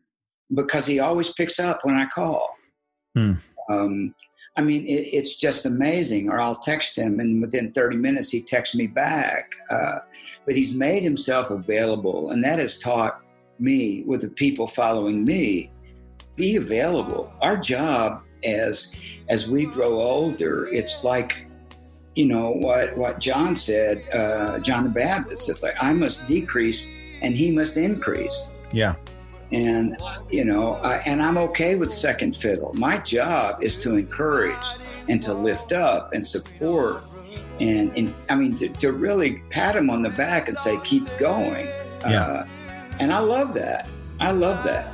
because 0.54 0.86
he 0.86 1.00
always 1.00 1.32
picks 1.32 1.58
up 1.58 1.80
when 1.82 1.96
I 1.96 2.06
call. 2.06 2.54
Hmm. 3.16 3.32
Um, 3.68 4.14
I 4.58 4.60
mean, 4.60 4.84
it, 4.86 5.08
it's 5.12 5.36
just 5.36 5.64
amazing. 5.64 6.28
Or 6.28 6.40
I'll 6.40 6.54
text 6.54 6.98
him, 6.98 7.20
and 7.20 7.40
within 7.40 7.72
30 7.72 7.96
minutes, 7.96 8.30
he 8.30 8.42
texts 8.42 8.74
me 8.74 8.88
back. 8.88 9.52
Uh, 9.70 10.00
but 10.44 10.56
he's 10.56 10.74
made 10.74 11.04
himself 11.04 11.50
available, 11.50 12.30
and 12.30 12.42
that 12.42 12.58
has 12.58 12.76
taught 12.78 13.22
me, 13.60 14.02
with 14.04 14.22
the 14.22 14.28
people 14.28 14.66
following 14.66 15.24
me, 15.24 15.70
be 16.34 16.56
available. 16.56 17.32
Our 17.40 17.56
job 17.56 18.22
as 18.44 18.94
as 19.28 19.48
we 19.48 19.66
grow 19.66 20.00
older, 20.00 20.66
it's 20.66 21.04
like 21.04 21.46
you 22.16 22.26
know 22.26 22.50
what 22.50 22.96
what 22.96 23.20
John 23.20 23.54
said, 23.54 24.04
uh, 24.12 24.58
John 24.58 24.84
the 24.84 24.90
Baptist. 24.90 25.48
It's 25.48 25.62
like 25.62 25.76
I 25.80 25.92
must 25.92 26.26
decrease 26.26 26.92
and 27.22 27.36
he 27.36 27.50
must 27.50 27.76
increase. 27.76 28.52
Yeah. 28.72 28.96
And, 29.50 29.96
you 30.30 30.44
know, 30.44 30.74
I, 30.74 30.96
and 31.06 31.22
I'm 31.22 31.38
okay 31.38 31.76
with 31.76 31.90
second 31.90 32.36
fiddle. 32.36 32.72
My 32.74 32.98
job 32.98 33.62
is 33.62 33.76
to 33.78 33.96
encourage 33.96 34.66
and 35.08 35.22
to 35.22 35.32
lift 35.32 35.72
up 35.72 36.12
and 36.12 36.24
support. 36.24 37.02
And, 37.58 37.96
and 37.96 38.14
I 38.28 38.36
mean, 38.36 38.54
to, 38.56 38.68
to 38.68 38.92
really 38.92 39.42
pat 39.50 39.74
him 39.74 39.88
on 39.90 40.02
the 40.02 40.10
back 40.10 40.48
and 40.48 40.56
say, 40.56 40.78
keep 40.84 41.04
going. 41.18 41.66
Yeah. 42.02 42.22
Uh, 42.22 42.46
and 42.98 43.12
I 43.12 43.20
love 43.20 43.54
that. 43.54 43.88
I 44.20 44.32
love 44.32 44.62
that. 44.64 44.90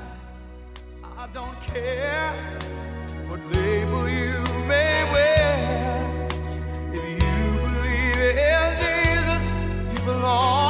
I 1.03 1.27
don't 1.33 1.61
care 1.63 2.33
what 3.29 3.41
label 3.51 4.09
you 4.09 4.45
may 4.69 5.05
wear. 5.13 6.29
If 6.93 7.03
you 7.03 7.37
believe 7.61 8.19
in 8.39 8.69
Jesus, 8.79 9.99
you 9.99 10.13
belong. 10.13 10.64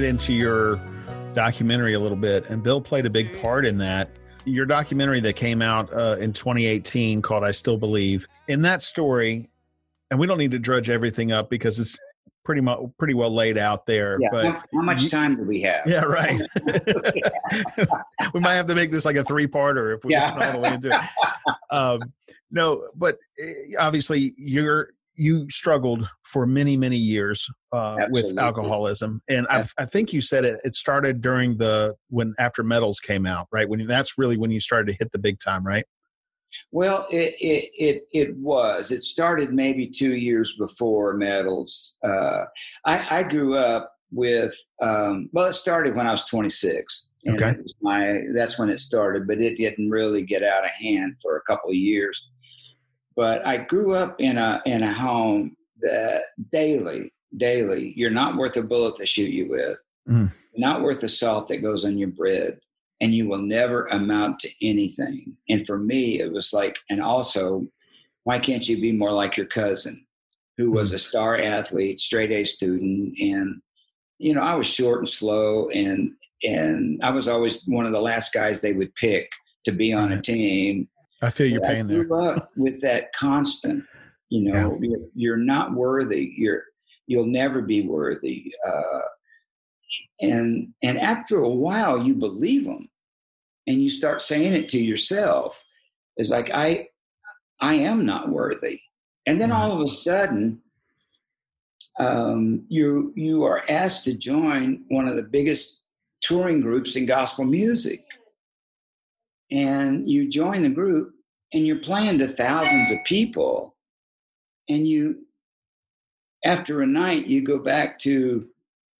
Get 0.00 0.08
into 0.08 0.32
your 0.32 0.80
documentary 1.34 1.94
a 1.94 1.98
little 1.98 2.16
bit, 2.16 2.48
and 2.50 2.62
Bill 2.62 2.80
played 2.80 3.04
a 3.04 3.10
big 3.10 3.40
part 3.42 3.66
in 3.66 3.78
that. 3.78 4.10
Your 4.44 4.64
documentary 4.64 5.18
that 5.20 5.34
came 5.34 5.60
out 5.60 5.92
uh, 5.92 6.16
in 6.20 6.32
2018 6.32 7.20
called 7.20 7.42
"I 7.42 7.50
Still 7.50 7.76
Believe." 7.76 8.28
In 8.46 8.62
that 8.62 8.80
story, 8.82 9.48
and 10.10 10.20
we 10.20 10.26
don't 10.28 10.38
need 10.38 10.52
to 10.52 10.58
drudge 10.60 10.88
everything 10.88 11.32
up 11.32 11.50
because 11.50 11.80
it's 11.80 11.98
pretty 12.44 12.60
much 12.60 12.78
pretty 12.96 13.14
well 13.14 13.34
laid 13.34 13.58
out 13.58 13.86
there. 13.86 14.18
Yeah. 14.20 14.28
but 14.30 14.62
how, 14.72 14.82
much 14.82 15.10
time 15.10 15.34
do 15.36 15.42
we 15.42 15.62
have? 15.62 15.82
Yeah, 15.86 16.04
right. 16.04 16.40
we 18.34 18.40
might 18.40 18.54
have 18.54 18.68
to 18.68 18.74
make 18.76 18.92
this 18.92 19.04
like 19.04 19.16
a 19.16 19.24
three-parter 19.24 19.96
if 19.96 20.04
we 20.04 20.12
Yeah. 20.12 20.32
get 20.38 20.46
all 20.46 20.52
the 20.52 20.58
way 20.60 20.74
into 20.74 20.90
it. 20.94 21.00
Um, 21.70 22.00
no, 22.50 22.88
but 22.94 23.18
eh, 23.38 23.74
obviously 23.78 24.32
you're 24.38 24.88
you 25.18 25.50
struggled 25.50 26.08
for 26.22 26.46
many 26.46 26.76
many 26.76 26.96
years 26.96 27.50
uh, 27.72 28.06
with 28.10 28.38
alcoholism, 28.38 29.20
and 29.28 29.46
I, 29.50 29.64
I 29.76 29.84
think 29.84 30.12
you 30.12 30.20
said 30.20 30.44
it. 30.44 30.60
It 30.64 30.76
started 30.76 31.20
during 31.20 31.56
the 31.56 31.96
when 32.08 32.34
after 32.38 32.62
medals 32.62 33.00
came 33.00 33.26
out, 33.26 33.48
right? 33.52 33.68
When 33.68 33.84
that's 33.86 34.16
really 34.16 34.36
when 34.36 34.50
you 34.50 34.60
started 34.60 34.90
to 34.92 34.98
hit 34.98 35.10
the 35.12 35.18
big 35.18 35.40
time, 35.40 35.66
right? 35.66 35.84
Well, 36.70 37.06
it, 37.10 37.34
it 37.40 37.70
it 37.74 38.02
it 38.12 38.36
was. 38.36 38.92
It 38.92 39.02
started 39.02 39.52
maybe 39.52 39.86
two 39.86 40.16
years 40.16 40.56
before 40.56 41.14
medals. 41.14 41.98
Uh, 42.02 42.44
I, 42.84 43.18
I 43.18 43.22
grew 43.24 43.56
up 43.56 43.92
with. 44.12 44.54
Um, 44.80 45.28
well, 45.32 45.46
it 45.46 45.52
started 45.54 45.96
when 45.96 46.06
I 46.06 46.12
was 46.12 46.24
26. 46.28 47.10
Okay. 47.28 47.56
my 47.82 48.20
that's 48.34 48.58
when 48.58 48.70
it 48.70 48.78
started, 48.78 49.26
but 49.26 49.40
it 49.40 49.56
didn't 49.56 49.90
really 49.90 50.22
get 50.22 50.42
out 50.42 50.64
of 50.64 50.70
hand 50.70 51.16
for 51.20 51.36
a 51.36 51.42
couple 51.42 51.68
of 51.68 51.76
years. 51.76 52.28
But 53.18 53.44
I 53.44 53.56
grew 53.56 53.96
up 53.96 54.20
in 54.20 54.38
a 54.38 54.62
in 54.64 54.84
a 54.84 54.94
home 54.94 55.56
that 55.80 56.22
daily, 56.52 57.12
daily, 57.36 57.92
you're 57.96 58.12
not 58.12 58.36
worth 58.36 58.56
a 58.56 58.62
bullet 58.62 58.94
to 58.96 59.06
shoot 59.06 59.32
you 59.32 59.50
with. 59.50 59.76
Mm. 60.08 60.32
Not 60.56 60.82
worth 60.82 61.00
the 61.00 61.08
salt 61.08 61.48
that 61.48 61.58
goes 61.58 61.84
on 61.84 61.98
your 61.98 62.10
bread 62.10 62.60
and 63.00 63.12
you 63.12 63.28
will 63.28 63.38
never 63.38 63.86
amount 63.86 64.38
to 64.40 64.50
anything. 64.62 65.36
And 65.48 65.66
for 65.66 65.78
me, 65.78 66.20
it 66.20 66.32
was 66.32 66.52
like, 66.52 66.78
and 66.88 67.02
also, 67.02 67.66
why 68.22 68.38
can't 68.38 68.68
you 68.68 68.80
be 68.80 68.92
more 68.92 69.12
like 69.12 69.36
your 69.36 69.46
cousin, 69.46 70.06
who 70.56 70.70
was 70.70 70.92
a 70.92 70.98
star 70.98 71.36
athlete, 71.36 71.98
straight 71.98 72.30
A 72.30 72.44
student, 72.44 73.18
and 73.18 73.60
you 74.18 74.32
know, 74.32 74.42
I 74.42 74.54
was 74.54 74.66
short 74.66 74.98
and 74.98 75.08
slow, 75.08 75.68
and 75.70 76.12
and 76.44 77.00
I 77.02 77.10
was 77.10 77.26
always 77.26 77.64
one 77.66 77.84
of 77.84 77.92
the 77.92 78.00
last 78.00 78.32
guys 78.32 78.60
they 78.60 78.74
would 78.74 78.94
pick 78.94 79.28
to 79.64 79.72
be 79.72 79.92
on 79.92 80.12
a 80.12 80.22
team. 80.22 80.88
I 81.20 81.30
feel 81.30 81.46
your 81.46 81.60
pain 81.62 81.86
there. 81.86 82.12
up 82.12 82.50
with 82.56 82.80
that 82.82 83.12
constant, 83.12 83.84
you 84.28 84.50
know, 84.52 84.78
you're, 84.80 85.00
you're 85.14 85.36
not 85.36 85.72
worthy. 85.72 86.32
You're 86.36 86.62
you'll 87.06 87.26
never 87.26 87.62
be 87.62 87.82
worthy. 87.82 88.52
Uh, 88.66 89.00
and 90.20 90.74
and 90.82 90.98
after 90.98 91.38
a 91.38 91.48
while, 91.48 92.02
you 92.02 92.14
believe 92.14 92.64
them, 92.64 92.88
and 93.66 93.80
you 93.80 93.88
start 93.88 94.22
saying 94.22 94.54
it 94.54 94.68
to 94.70 94.82
yourself. 94.82 95.62
It's 96.16 96.30
like 96.30 96.50
I 96.52 96.88
I 97.60 97.74
am 97.74 98.04
not 98.04 98.28
worthy. 98.28 98.80
And 99.26 99.40
then 99.40 99.52
all 99.52 99.72
of 99.72 99.86
a 99.86 99.90
sudden, 99.90 100.62
um, 101.98 102.64
you 102.68 103.12
you 103.16 103.44
are 103.44 103.62
asked 103.68 104.04
to 104.04 104.16
join 104.16 104.84
one 104.88 105.08
of 105.08 105.16
the 105.16 105.22
biggest 105.22 105.82
touring 106.20 106.60
groups 106.60 106.96
in 106.96 107.06
gospel 107.06 107.44
music, 107.44 108.04
and 109.50 110.08
you 110.08 110.28
join 110.28 110.62
the 110.62 110.68
group, 110.68 111.14
and 111.52 111.66
you're 111.66 111.78
playing 111.78 112.18
to 112.18 112.28
thousands 112.28 112.90
of 112.90 112.98
people, 113.04 113.74
and 114.68 114.86
you 114.86 115.24
after 116.44 116.80
a 116.82 116.86
night 116.86 117.26
you 117.26 117.42
go 117.42 117.58
back 117.58 117.98
to 117.98 118.46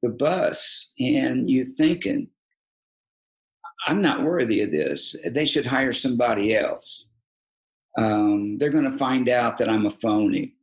the 0.03 0.09
bus 0.09 0.93
and 0.99 1.51
you're 1.51 1.65
thinking 1.65 2.29
i'm 3.87 4.03
not 4.03 4.23
worthy 4.23 4.63
of 4.63 4.71
this. 4.71 5.17
They 5.25 5.45
should 5.45 5.67
hire 5.67 5.93
somebody 5.93 6.55
else. 6.55 7.07
Um, 7.97 8.59
they're 8.59 8.71
going 8.71 8.91
to 8.91 8.99
find 8.99 9.29
out 9.29 9.59
that 9.59 9.69
i'm 9.69 9.87
a 9.87 9.91
phony 9.91 10.55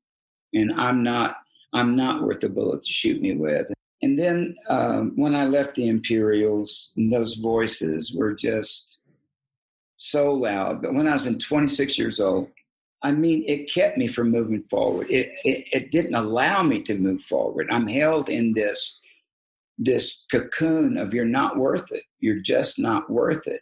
and 0.53 0.73
i'm 0.79 1.03
not 1.03 1.37
i'm 1.73 1.95
not 1.95 2.23
worth 2.23 2.43
a 2.43 2.49
bullet 2.49 2.81
to 2.81 2.91
shoot 2.91 3.21
me 3.21 3.33
with. 3.35 3.71
And 4.01 4.19
then 4.19 4.55
um, 4.69 5.13
when 5.15 5.35
i 5.35 5.45
left 5.45 5.75
the 5.75 5.87
imperials 5.87 6.93
those 6.97 7.35
voices 7.35 8.13
were 8.15 8.33
just 8.33 8.94
so 9.95 10.31
loud 10.31 10.81
but 10.81 10.93
when 10.93 11.07
i 11.07 11.13
was 11.13 11.27
in 11.27 11.39
26 11.39 11.97
years 11.97 12.19
old 12.19 12.49
I 13.05 13.11
mean, 13.11 13.43
it 13.47 13.71
kept 13.71 13.99
me 13.99 14.07
from 14.07 14.31
moving 14.31 14.61
forward. 14.61 15.11
It, 15.11 15.31
it, 15.43 15.67
it 15.71 15.91
didn't 15.91 16.15
allow 16.15 16.63
me 16.63 16.81
to 16.81 16.95
move 16.95 17.21
forward. 17.21 17.67
I'm 17.69 17.85
held 17.87 18.29
in 18.29 18.53
this 18.53 18.99
this 19.77 20.25
cocoon 20.31 20.97
of 20.97 21.13
you're 21.13 21.23
not 21.23 21.57
worth 21.57 21.91
it. 21.91 22.03
You're 22.19 22.39
just 22.39 22.79
not 22.79 23.09
worth 23.09 23.47
it. 23.47 23.61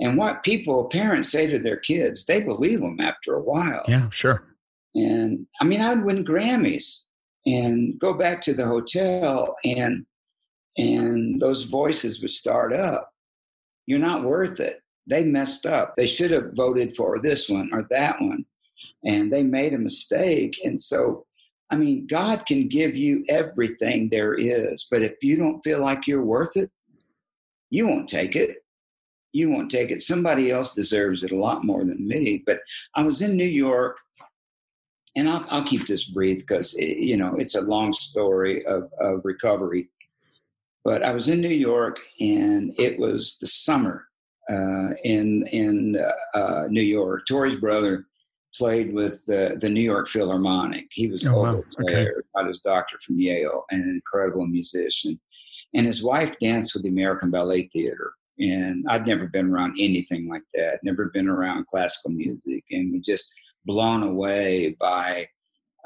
And 0.00 0.16
what 0.16 0.42
people, 0.42 0.86
parents 0.86 1.30
say 1.30 1.46
to 1.46 1.60
their 1.60 1.76
kids, 1.76 2.24
they 2.24 2.40
believe 2.40 2.80
them 2.80 2.98
after 2.98 3.34
a 3.34 3.42
while. 3.42 3.82
Yeah, 3.86 4.10
sure. 4.10 4.56
And 4.96 5.46
I 5.60 5.64
mean, 5.64 5.80
I'd 5.80 6.04
win 6.04 6.24
Grammys 6.24 7.02
and 7.46 8.00
go 8.00 8.14
back 8.14 8.40
to 8.42 8.54
the 8.54 8.66
hotel 8.66 9.54
and 9.64 10.06
and 10.76 11.40
those 11.40 11.64
voices 11.64 12.20
would 12.20 12.30
start 12.30 12.72
up. 12.72 13.12
You're 13.86 13.98
not 14.00 14.24
worth 14.24 14.58
it. 14.58 14.80
They 15.08 15.24
messed 15.24 15.66
up. 15.66 15.94
They 15.96 16.06
should 16.06 16.30
have 16.30 16.52
voted 16.54 16.94
for 16.94 17.20
this 17.20 17.48
one 17.48 17.70
or 17.72 17.86
that 17.90 18.20
one 18.20 18.44
and 19.04 19.32
they 19.32 19.42
made 19.42 19.74
a 19.74 19.78
mistake. 19.78 20.60
And 20.64 20.80
so, 20.80 21.26
I 21.70 21.76
mean, 21.76 22.06
God 22.06 22.46
can 22.46 22.68
give 22.68 22.96
you 22.96 23.24
everything 23.28 24.08
there 24.08 24.34
is, 24.34 24.86
but 24.90 25.02
if 25.02 25.22
you 25.22 25.36
don't 25.36 25.62
feel 25.62 25.80
like 25.80 26.06
you're 26.06 26.24
worth 26.24 26.56
it, 26.56 26.70
you 27.70 27.86
won't 27.86 28.08
take 28.08 28.36
it. 28.36 28.58
You 29.32 29.50
won't 29.50 29.70
take 29.70 29.90
it. 29.90 30.02
Somebody 30.02 30.50
else 30.50 30.74
deserves 30.74 31.24
it 31.24 31.32
a 31.32 31.38
lot 31.38 31.64
more 31.64 31.84
than 31.84 32.06
me. 32.06 32.42
But 32.44 32.58
I 32.94 33.02
was 33.02 33.22
in 33.22 33.34
New 33.34 33.44
York, 33.44 33.96
and 35.16 35.28
I'll, 35.28 35.44
I'll 35.48 35.64
keep 35.64 35.86
this 35.86 36.10
brief 36.10 36.40
because 36.40 36.76
eh, 36.78 36.84
you 36.98 37.16
know 37.16 37.36
it's 37.36 37.54
a 37.54 37.62
long 37.62 37.94
story 37.94 38.64
of, 38.66 38.90
of 39.00 39.22
recovery. 39.24 39.88
But 40.84 41.02
I 41.02 41.12
was 41.12 41.30
in 41.30 41.40
New 41.40 41.48
York, 41.48 41.98
and 42.20 42.74
it 42.78 42.98
was 42.98 43.38
the 43.40 43.46
summer 43.46 44.06
in 44.48 45.46
in 45.52 45.96
uh, 45.96 46.38
uh 46.38 46.66
New 46.68 46.82
York. 46.82 47.22
Tori's 47.26 47.56
brother 47.56 48.06
played 48.54 48.92
with 48.92 49.24
the, 49.26 49.56
the 49.60 49.68
New 49.68 49.80
York 49.80 50.08
Philharmonic. 50.08 50.86
He 50.90 51.08
was 51.08 51.26
oh, 51.26 51.30
a 51.30 51.42
wow. 51.54 51.62
okay. 51.80 52.06
got 52.34 52.46
his 52.46 52.60
doctor 52.60 52.98
from 53.04 53.18
Yale, 53.18 53.64
and 53.70 53.82
an 53.82 53.90
incredible 53.90 54.46
musician. 54.46 55.18
And 55.74 55.86
his 55.86 56.02
wife 56.02 56.38
danced 56.38 56.74
with 56.74 56.82
the 56.82 56.90
American 56.90 57.30
Ballet 57.30 57.68
Theater. 57.72 58.12
And 58.38 58.84
I'd 58.88 59.06
never 59.06 59.26
been 59.26 59.50
around 59.50 59.76
anything 59.78 60.28
like 60.28 60.42
that, 60.54 60.80
never 60.82 61.10
been 61.14 61.28
around 61.28 61.66
classical 61.66 62.10
music, 62.10 62.64
and 62.70 62.92
was 62.92 63.06
just 63.06 63.32
blown 63.64 64.02
away 64.02 64.76
by 64.80 65.28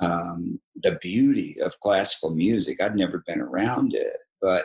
um, 0.00 0.60
the 0.82 0.98
beauty 1.02 1.60
of 1.60 1.78
classical 1.80 2.30
music. 2.30 2.82
I'd 2.82 2.96
never 2.96 3.22
been 3.26 3.40
around 3.40 3.94
it, 3.94 4.16
but 4.40 4.64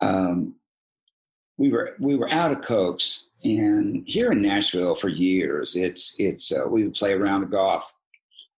um, 0.00 0.56
we 1.62 1.70
were 1.70 1.94
we 2.00 2.16
were 2.16 2.30
out 2.30 2.50
of 2.50 2.60
Cokes 2.62 3.28
and 3.44 4.02
here 4.06 4.32
in 4.32 4.42
Nashville 4.42 4.94
for 4.94 5.08
years, 5.08 5.76
it's 5.76 6.14
it's 6.18 6.52
uh, 6.52 6.66
we 6.68 6.84
would 6.84 6.94
play 6.94 7.12
around 7.12 7.48
golf, 7.50 7.92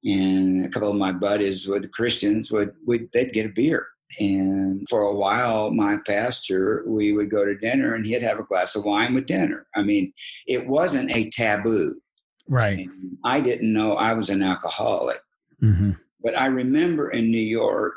and 0.04 0.64
a 0.64 0.68
couple 0.68 0.90
of 0.90 0.96
my 0.96 1.12
buddies 1.12 1.68
would 1.68 1.92
Christians 1.92 2.50
would 2.50 2.72
would 2.86 3.10
they'd 3.12 3.32
get 3.32 3.46
a 3.46 3.50
beer. 3.50 3.86
And 4.18 4.86
for 4.88 5.02
a 5.02 5.14
while, 5.14 5.70
my 5.70 5.96
pastor, 6.06 6.84
we 6.86 7.12
would 7.12 7.30
go 7.30 7.44
to 7.44 7.56
dinner, 7.56 7.94
and 7.94 8.06
he'd 8.06 8.22
have 8.22 8.38
a 8.38 8.44
glass 8.44 8.76
of 8.76 8.84
wine 8.84 9.12
with 9.12 9.26
dinner. 9.26 9.66
I 9.74 9.82
mean, 9.82 10.12
it 10.46 10.66
wasn't 10.66 11.10
a 11.10 11.30
taboo. 11.30 12.00
Right. 12.48 12.86
And 12.86 13.18
I 13.24 13.40
didn't 13.40 13.72
know 13.72 13.94
I 13.94 14.12
was 14.14 14.30
an 14.30 14.42
alcoholic, 14.42 15.20
Mm-hmm. 15.62 15.92
but 16.22 16.38
I 16.38 16.46
remember 16.46 17.10
in 17.10 17.30
New 17.30 17.38
York, 17.60 17.96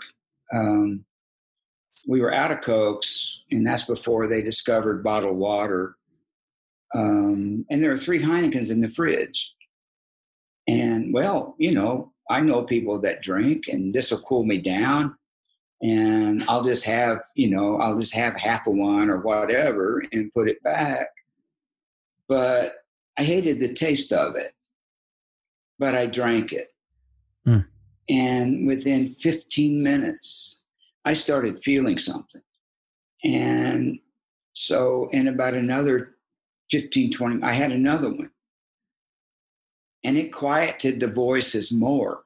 um, 0.55 1.05
we 2.07 2.21
were 2.21 2.33
out 2.33 2.51
of 2.51 2.61
cokes, 2.61 3.43
and 3.51 3.67
that's 3.67 3.83
before 3.83 4.27
they 4.27 4.41
discovered 4.41 5.03
bottled 5.03 5.37
water 5.37 5.97
um, 6.95 7.65
and 7.69 7.83
there 7.83 7.91
are 7.91 7.97
three 7.97 8.21
Heinekens 8.21 8.71
in 8.71 8.81
the 8.81 8.87
fridge. 8.87 9.53
And 10.67 11.13
well, 11.13 11.55
you 11.57 11.71
know, 11.71 12.13
I 12.29 12.41
know 12.41 12.63
people 12.63 12.99
that 13.01 13.21
drink, 13.21 13.67
and 13.67 13.93
this 13.93 14.11
will 14.11 14.19
cool 14.19 14.43
me 14.43 14.57
down. 14.57 15.15
And 15.81 16.43
I'll 16.47 16.63
just 16.63 16.85
have, 16.85 17.19
you 17.35 17.49
know, 17.49 17.77
I'll 17.77 17.99
just 17.99 18.15
have 18.15 18.35
half 18.35 18.65
of 18.65 18.73
one 18.73 19.09
or 19.09 19.19
whatever 19.19 20.03
and 20.11 20.33
put 20.33 20.49
it 20.49 20.61
back. 20.63 21.07
But 22.27 22.71
I 23.17 23.23
hated 23.23 23.59
the 23.59 23.73
taste 23.73 24.11
of 24.11 24.35
it, 24.35 24.53
but 25.77 25.93
I 25.93 26.07
drank 26.07 26.51
it. 26.51 26.69
Hmm. 27.45 27.59
And 28.09 28.65
within 28.67 29.09
15 29.09 29.83
minutes, 29.83 30.63
I 31.07 31.13
started 31.13 31.63
feeling 31.63 31.97
something. 31.97 32.41
And 33.23 33.99
so, 34.51 35.07
in 35.13 35.29
about 35.29 35.53
another 35.53 36.15
15, 36.69 37.11
20, 37.11 37.43
I 37.43 37.53
had 37.53 37.71
another 37.71 38.09
one. 38.09 38.31
And 40.03 40.17
it 40.17 40.33
quieted 40.33 40.99
the 40.99 41.07
voices 41.07 41.71
more. 41.71 42.23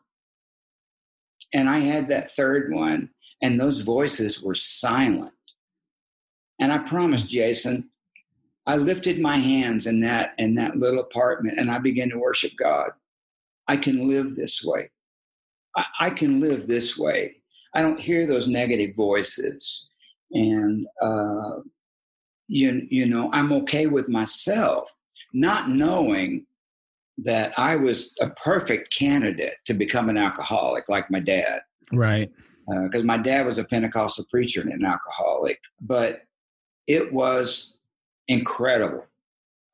And 1.53 1.69
I 1.69 1.77
had 1.77 2.09
that 2.09 2.31
third 2.31 2.73
one, 2.73 3.11
and 3.39 3.59
those 3.59 3.81
voices 3.81 4.41
were 4.41 4.55
silent. 4.55 5.33
And 6.59 6.73
I 6.73 6.79
promised 6.79 7.29
Jason, 7.29 7.91
I 8.65 8.77
lifted 8.77 9.19
my 9.19 9.37
hands 9.37 9.85
in 9.85 10.01
that 10.01 10.33
in 10.39 10.55
that 10.55 10.75
little 10.75 11.01
apartment 11.01 11.59
and 11.59 11.69
I 11.69 11.77
began 11.77 12.09
to 12.09 12.17
worship 12.17 12.53
God. 12.57 12.91
I 13.67 13.77
can 13.77 14.07
live 14.07 14.35
this 14.35 14.63
way. 14.63 14.89
I, 15.75 15.85
I 15.99 16.09
can 16.09 16.39
live 16.39 16.65
this 16.65 16.97
way. 16.97 17.40
I 17.73 17.81
don't 17.81 17.99
hear 17.99 18.25
those 18.25 18.47
negative 18.47 18.95
voices. 18.95 19.89
And 20.31 20.87
uh, 21.01 21.59
you, 22.47 22.87
you 22.89 23.05
know, 23.05 23.29
I'm 23.31 23.51
okay 23.53 23.87
with 23.87 24.09
myself, 24.09 24.91
not 25.33 25.69
knowing 25.69 26.45
that 27.17 27.53
I 27.57 27.75
was 27.75 28.15
a 28.19 28.29
perfect 28.31 28.95
candidate 28.97 29.55
to 29.65 29.73
become 29.73 30.09
an 30.09 30.17
alcoholic 30.17 30.89
like 30.89 31.11
my 31.11 31.19
dad. 31.19 31.61
Right. 31.91 32.29
Because 32.67 33.01
uh, 33.01 33.05
my 33.05 33.17
dad 33.17 33.45
was 33.45 33.57
a 33.57 33.65
Pentecostal 33.65 34.25
preacher 34.29 34.61
and 34.61 34.71
an 34.71 34.85
alcoholic, 34.85 35.59
but 35.81 36.21
it 36.87 37.13
was 37.13 37.77
incredible. 38.27 39.05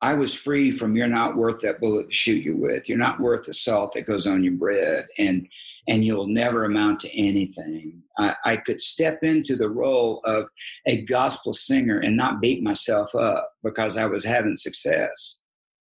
I 0.00 0.14
was 0.14 0.34
free 0.34 0.70
from 0.70 0.94
you're 0.94 1.08
not 1.08 1.36
worth 1.36 1.60
that 1.60 1.80
bullet 1.80 2.08
to 2.08 2.14
shoot 2.14 2.44
you 2.44 2.56
with. 2.56 2.88
You're 2.88 2.98
not 2.98 3.20
worth 3.20 3.44
the 3.44 3.54
salt 3.54 3.92
that 3.92 4.06
goes 4.06 4.26
on 4.26 4.44
your 4.44 4.52
bread, 4.54 5.06
and 5.18 5.48
and 5.88 6.04
you'll 6.04 6.28
never 6.28 6.64
amount 6.64 7.00
to 7.00 7.18
anything. 7.18 8.02
I, 8.18 8.34
I 8.44 8.56
could 8.58 8.80
step 8.80 9.22
into 9.22 9.56
the 9.56 9.70
role 9.70 10.20
of 10.24 10.46
a 10.86 11.04
gospel 11.06 11.52
singer 11.52 11.98
and 11.98 12.16
not 12.16 12.40
beat 12.40 12.62
myself 12.62 13.14
up 13.14 13.52
because 13.64 13.96
I 13.96 14.06
was 14.06 14.24
having 14.24 14.56
success. 14.56 15.40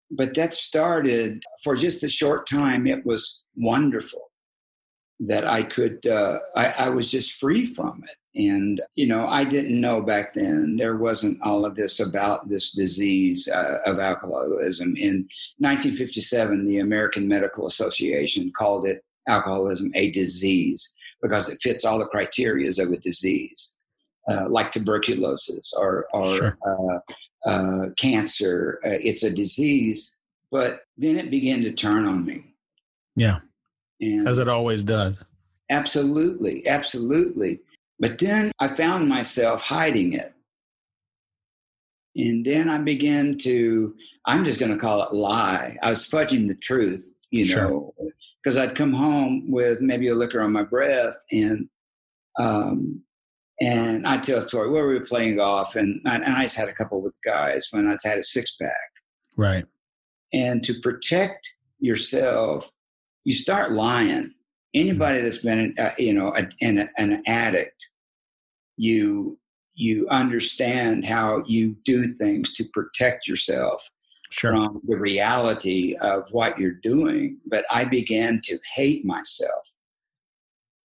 But 0.09 0.33
that 0.35 0.53
started 0.53 1.43
for 1.63 1.75
just 1.75 2.03
a 2.03 2.09
short 2.09 2.47
time. 2.47 2.87
It 2.87 3.05
was 3.05 3.43
wonderful 3.55 4.31
that 5.19 5.45
I 5.45 5.63
could. 5.63 6.07
Uh, 6.07 6.39
I, 6.55 6.67
I 6.69 6.89
was 6.89 7.11
just 7.11 7.39
free 7.39 7.65
from 7.65 8.03
it. 8.07 8.15
And, 8.37 8.79
you 8.93 9.07
know, 9.07 9.25
I 9.25 9.43
didn't 9.43 9.81
know 9.81 9.99
back 9.99 10.33
then, 10.33 10.77
there 10.77 10.95
wasn't 10.95 11.41
all 11.41 11.65
of 11.65 11.75
this 11.75 11.99
about 11.99 12.47
this 12.47 12.71
disease 12.71 13.49
uh, 13.49 13.79
of 13.83 13.97
alcoholism. 13.97 14.95
In 14.95 15.27
1957, 15.57 16.67
the 16.67 16.77
American 16.77 17.27
Medical 17.27 17.65
Association 17.65 18.51
called 18.55 18.85
it 18.85 19.03
alcoholism 19.27 19.91
a 19.95 20.11
disease 20.11 20.93
because 21.21 21.49
it 21.49 21.59
fits 21.61 21.83
all 21.83 21.97
the 21.97 22.05
criteria 22.05 22.69
of 22.69 22.91
a 22.91 22.97
disease, 22.97 23.75
uh, 24.29 24.47
like 24.49 24.71
tuberculosis 24.71 25.73
or, 25.73 26.07
or 26.13 26.27
Sure. 26.27 26.57
uh, 26.65 27.49
uh, 27.49 27.89
cancer. 27.97 28.79
Uh, 28.85 29.01
it's 29.01 29.23
a 29.23 29.33
disease. 29.33 30.15
But 30.51 30.81
then 30.95 31.17
it 31.17 31.31
began 31.31 31.61
to 31.63 31.71
turn 31.71 32.05
on 32.05 32.23
me. 32.23 32.43
Yeah. 33.15 33.39
And 33.99 34.27
As 34.27 34.37
it 34.37 34.47
always 34.47 34.83
does. 34.83 35.23
Absolutely, 35.69 36.67
absolutely. 36.67 37.59
But 37.99 38.19
then 38.19 38.51
I 38.59 38.67
found 38.67 39.09
myself 39.09 39.61
hiding 39.61 40.13
it. 40.13 40.33
And 42.15 42.45
then 42.45 42.69
I 42.69 42.77
began 42.77 43.37
to, 43.39 43.95
I'm 44.25 44.45
just 44.45 44.59
going 44.59 44.71
to 44.71 44.77
call 44.77 45.03
it 45.03 45.13
lie. 45.13 45.77
I 45.81 45.89
was 45.89 46.07
fudging 46.07 46.47
the 46.47 46.55
truth, 46.55 47.19
you 47.31 47.55
know, 47.55 47.93
because 48.43 48.57
I'd 48.57 48.75
come 48.75 48.93
home 48.93 49.51
with 49.51 49.81
maybe 49.81 50.07
a 50.07 50.15
liquor 50.15 50.41
on 50.41 50.51
my 50.51 50.63
breath 50.63 51.17
and 51.31 51.69
Um, 52.39 53.01
and 53.59 54.05
I 54.05 54.19
tell 54.19 54.37
a 54.37 54.43
story 54.43 54.69
where 54.69 54.87
we 54.87 54.93
were 54.93 55.05
playing 55.05 55.37
golf, 55.37 55.75
and 55.75 55.99
I, 56.05 56.17
and 56.17 56.35
I 56.35 56.43
just 56.43 56.55
had 56.55 56.69
a 56.69 56.73
couple 56.73 57.01
with 57.01 57.17
guys 57.25 57.69
when 57.71 57.87
I 57.87 57.97
had 58.07 58.19
a 58.19 58.23
six 58.23 58.55
pack. 58.55 58.91
Right. 59.35 59.65
And 60.31 60.61
to 60.65 60.75
protect 60.83 61.51
yourself, 61.79 62.69
you 63.23 63.33
start 63.33 63.71
lying. 63.71 64.35
Anybody 64.79 65.21
that's 65.21 65.39
been, 65.39 65.73
uh, 65.79 65.91
you 65.97 66.13
know, 66.13 66.33
a, 66.35 66.47
an, 66.61 66.89
an 66.97 67.23
addict, 67.25 67.89
you 68.77 69.37
you 69.75 70.07
understand 70.09 71.05
how 71.05 71.43
you 71.45 71.75
do 71.85 72.03
things 72.03 72.53
to 72.55 72.63
protect 72.73 73.27
yourself 73.27 73.89
Sure. 74.29 74.51
from 74.51 74.81
the 74.87 74.97
reality 74.97 75.95
of 76.01 76.27
what 76.31 76.59
you're 76.59 76.71
doing. 76.71 77.37
But 77.45 77.63
I 77.71 77.85
began 77.85 78.41
to 78.43 78.59
hate 78.75 79.05
myself. 79.05 79.71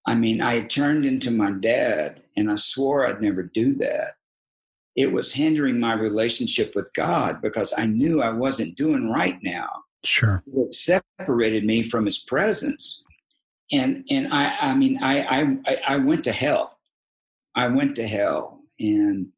I 0.06 0.14
mean, 0.14 0.40
I 0.40 0.54
had 0.54 0.70
turned 0.70 1.04
into 1.04 1.30
my 1.30 1.50
dad, 1.52 2.22
and 2.36 2.50
I 2.50 2.56
swore 2.56 3.06
I'd 3.06 3.22
never 3.22 3.42
do 3.42 3.74
that. 3.76 4.12
It 4.94 5.12
was 5.12 5.32
hindering 5.32 5.80
my 5.80 5.94
relationship 5.94 6.74
with 6.74 6.92
God 6.94 7.40
because 7.40 7.72
I 7.76 7.86
knew 7.86 8.22
I 8.22 8.30
wasn't 8.30 8.76
doing 8.76 9.10
right 9.10 9.38
now. 9.42 9.68
Sure. 10.04 10.42
It 10.54 10.74
separated 10.74 11.64
me 11.64 11.82
from 11.82 12.04
His 12.04 12.18
presence, 12.18 13.02
and 13.72 14.04
and 14.10 14.28
I 14.32 14.54
I 14.60 14.74
mean 14.74 14.98
I 15.02 15.56
I 15.66 15.78
I 15.88 15.96
went 15.96 16.24
to 16.24 16.32
hell. 16.32 16.78
I 17.54 17.68
went 17.68 17.96
to 17.96 18.06
hell, 18.06 18.60
and 18.78 19.28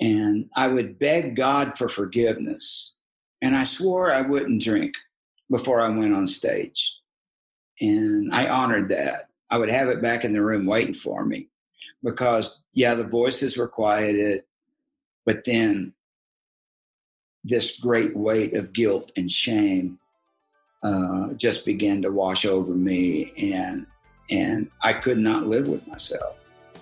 and 0.00 0.50
I 0.54 0.68
would 0.68 0.98
beg 0.98 1.36
God 1.36 1.76
for 1.76 1.88
forgiveness, 1.88 2.94
and 3.42 3.56
I 3.56 3.64
swore 3.64 4.12
I 4.12 4.22
wouldn't 4.22 4.62
drink 4.62 4.94
before 5.50 5.80
I 5.80 5.88
went 5.88 6.14
on 6.14 6.26
stage, 6.26 6.98
and 7.80 8.32
I 8.32 8.48
honored 8.48 8.90
that. 8.90 9.28
I 9.50 9.58
would 9.58 9.70
have 9.70 9.88
it 9.88 10.02
back 10.02 10.24
in 10.24 10.32
the 10.32 10.42
room 10.42 10.66
waiting 10.66 10.94
for 10.94 11.24
me 11.24 11.48
because, 12.02 12.62
yeah, 12.72 12.94
the 12.94 13.06
voices 13.06 13.56
were 13.56 13.68
quieted, 13.68 14.44
but 15.24 15.44
then 15.44 15.94
this 17.44 17.78
great 17.78 18.16
weight 18.16 18.54
of 18.54 18.72
guilt 18.72 19.12
and 19.16 19.30
shame 19.30 19.98
uh, 20.84 21.32
just 21.34 21.66
began 21.66 22.02
to 22.02 22.10
wash 22.10 22.44
over 22.46 22.72
me, 22.72 23.32
and 23.52 23.86
and 24.30 24.70
I 24.82 24.92
could 24.92 25.18
not 25.18 25.46
live 25.46 25.66
with 25.66 25.86
myself. 25.86 26.36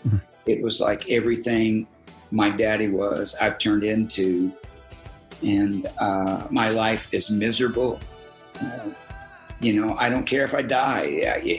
Mhm. 0.06 0.20
It 0.46 0.62
was 0.62 0.80
like 0.80 1.08
everything 1.08 1.86
my 2.30 2.50
daddy 2.50 2.88
was, 2.88 3.36
I've 3.40 3.58
turned 3.58 3.84
into, 3.84 4.52
and 5.42 5.86
uh, 5.98 6.46
my 6.50 6.70
life 6.70 7.12
is 7.12 7.30
miserable. 7.30 8.00
Uh, 8.60 8.90
you 9.60 9.80
know, 9.80 9.94
I 9.96 10.08
don't 10.08 10.24
care 10.24 10.44
if 10.44 10.54
I 10.54 10.62
die. 10.62 11.04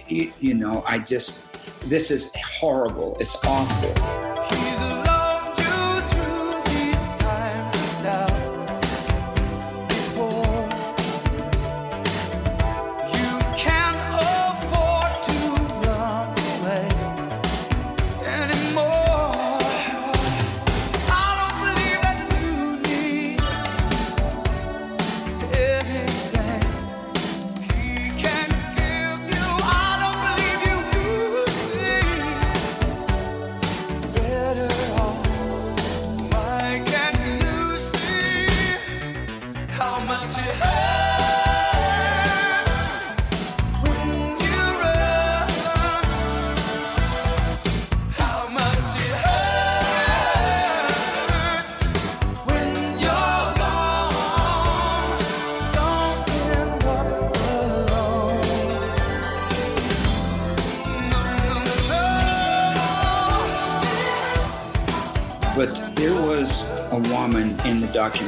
You, 0.07 0.33
you 0.39 0.53
know, 0.55 0.83
I 0.87 0.99
just, 0.99 1.43
this 1.85 2.11
is 2.11 2.33
horrible. 2.35 3.15
It's 3.19 3.37
awful. 3.45 4.32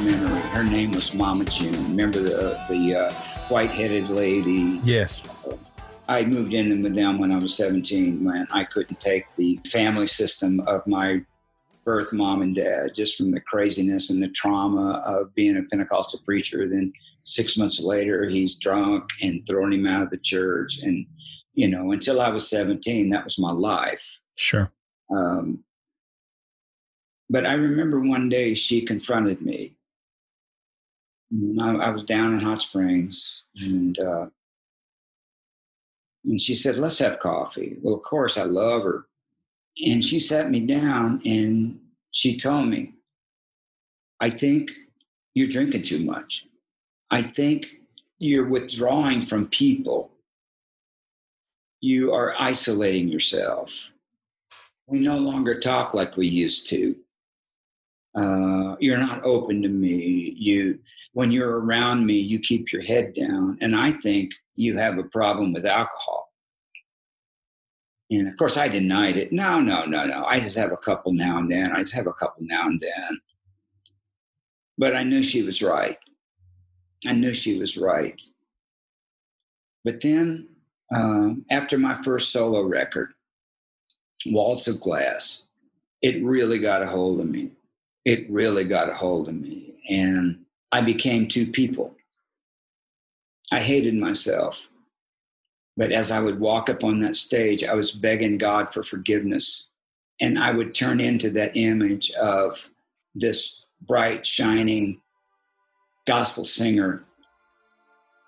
Documentary. 0.06 0.40
Her 0.50 0.64
name 0.64 0.92
was 0.92 1.14
Mama 1.14 1.44
June. 1.44 1.72
Remember 1.88 2.20
the 2.20 2.58
the 2.68 2.94
uh, 2.94 3.12
white-headed 3.48 4.08
lady? 4.08 4.80
Yes. 4.84 5.24
I 6.08 6.24
moved 6.24 6.54
in 6.54 6.82
with 6.82 6.94
them 6.94 7.18
when 7.18 7.32
I 7.32 7.36
was 7.36 7.56
17 7.56 8.24
when 8.24 8.46
I 8.52 8.62
couldn't 8.64 9.00
take 9.00 9.24
the 9.36 9.58
family 9.66 10.06
system 10.06 10.60
of 10.60 10.86
my 10.86 11.24
birth 11.84 12.12
mom 12.12 12.42
and 12.42 12.54
dad 12.54 12.94
just 12.94 13.16
from 13.16 13.32
the 13.32 13.40
craziness 13.40 14.10
and 14.10 14.22
the 14.22 14.28
trauma 14.28 15.02
of 15.04 15.34
being 15.34 15.56
a 15.56 15.62
Pentecostal 15.64 16.20
preacher. 16.24 16.68
Then 16.68 16.92
six 17.24 17.58
months 17.58 17.80
later, 17.80 18.26
he's 18.26 18.54
drunk 18.54 19.04
and 19.20 19.44
throwing 19.46 19.72
him 19.72 19.86
out 19.86 20.02
of 20.04 20.10
the 20.10 20.18
church. 20.18 20.80
And, 20.82 21.06
you 21.54 21.66
know, 21.68 21.90
until 21.90 22.20
I 22.20 22.30
was 22.30 22.48
17, 22.48 23.10
that 23.10 23.24
was 23.24 23.38
my 23.38 23.52
life. 23.52 24.20
Sure. 24.36 24.70
Um, 25.12 25.64
but 27.28 27.46
I 27.46 27.54
remember 27.54 27.98
one 27.98 28.28
day 28.28 28.54
she 28.54 28.82
confronted 28.82 29.42
me. 29.42 29.75
And 31.30 31.60
I, 31.60 31.74
I 31.74 31.90
was 31.90 32.04
down 32.04 32.34
in 32.34 32.40
Hot 32.40 32.60
Springs, 32.60 33.44
and 33.56 33.98
uh, 33.98 34.26
and 36.24 36.40
she 36.40 36.54
said, 36.54 36.76
"Let's 36.76 36.98
have 36.98 37.20
coffee." 37.20 37.76
Well, 37.82 37.94
of 37.96 38.02
course, 38.02 38.38
I 38.38 38.44
love 38.44 38.82
her, 38.82 39.06
and 39.84 40.04
she 40.04 40.20
sat 40.20 40.50
me 40.50 40.66
down 40.66 41.20
and 41.24 41.80
she 42.12 42.36
told 42.36 42.68
me, 42.68 42.94
"I 44.20 44.30
think 44.30 44.70
you're 45.34 45.48
drinking 45.48 45.82
too 45.82 46.04
much. 46.04 46.46
I 47.10 47.22
think 47.22 47.66
you're 48.18 48.48
withdrawing 48.48 49.20
from 49.22 49.48
people. 49.48 50.12
You 51.80 52.12
are 52.12 52.34
isolating 52.38 53.08
yourself." 53.08 53.92
we 54.86 55.00
no 55.00 55.18
longer 55.18 55.58
talk 55.58 55.94
like 55.94 56.16
we 56.16 56.26
used 56.26 56.68
to. 56.68 56.96
Uh, 58.14 58.76
you're 58.80 58.98
not 58.98 59.24
open 59.24 59.62
to 59.62 59.68
me. 59.68 60.34
You, 60.36 60.78
when 61.16 61.32
you're 61.32 61.60
around 61.60 62.04
me, 62.04 62.12
you 62.12 62.38
keep 62.38 62.70
your 62.70 62.82
head 62.82 63.14
down, 63.14 63.56
and 63.62 63.74
I 63.74 63.90
think 63.90 64.32
you 64.54 64.76
have 64.76 64.98
a 64.98 65.02
problem 65.02 65.54
with 65.54 65.64
alcohol. 65.64 66.30
And 68.10 68.28
of 68.28 68.36
course, 68.36 68.58
I 68.58 68.68
denied 68.68 69.16
it. 69.16 69.32
No, 69.32 69.58
no, 69.58 69.86
no, 69.86 70.04
no. 70.04 70.26
I 70.26 70.40
just 70.40 70.58
have 70.58 70.72
a 70.72 70.76
couple 70.76 71.14
now 71.14 71.38
and 71.38 71.50
then. 71.50 71.72
I 71.72 71.78
just 71.78 71.94
have 71.94 72.06
a 72.06 72.12
couple 72.12 72.44
now 72.44 72.66
and 72.66 72.78
then. 72.78 73.20
But 74.76 74.94
I 74.94 75.04
knew 75.04 75.22
she 75.22 75.42
was 75.42 75.62
right. 75.62 75.96
I 77.06 77.14
knew 77.14 77.32
she 77.32 77.58
was 77.58 77.78
right. 77.78 78.20
But 79.86 80.02
then, 80.02 80.48
um, 80.94 81.46
after 81.50 81.78
my 81.78 81.94
first 81.94 82.30
solo 82.30 82.60
record, 82.60 83.14
Walls 84.26 84.68
of 84.68 84.82
Glass, 84.82 85.48
it 86.02 86.22
really 86.22 86.58
got 86.58 86.82
a 86.82 86.86
hold 86.86 87.20
of 87.20 87.26
me. 87.26 87.52
It 88.04 88.28
really 88.28 88.64
got 88.64 88.90
a 88.90 88.94
hold 88.94 89.28
of 89.28 89.34
me. 89.34 89.78
And 89.88 90.42
I 90.76 90.82
became 90.82 91.26
two 91.26 91.46
people. 91.46 91.96
I 93.50 93.60
hated 93.60 93.94
myself. 93.94 94.68
But 95.74 95.90
as 95.90 96.10
I 96.10 96.20
would 96.20 96.38
walk 96.38 96.68
up 96.68 96.84
on 96.84 97.00
that 97.00 97.16
stage, 97.16 97.64
I 97.64 97.74
was 97.74 97.92
begging 97.92 98.36
God 98.36 98.70
for 98.70 98.82
forgiveness. 98.82 99.70
And 100.20 100.38
I 100.38 100.52
would 100.52 100.74
turn 100.74 101.00
into 101.00 101.30
that 101.30 101.56
image 101.56 102.10
of 102.12 102.68
this 103.14 103.64
bright, 103.80 104.26
shining 104.26 105.00
gospel 106.06 106.44
singer. 106.44 107.04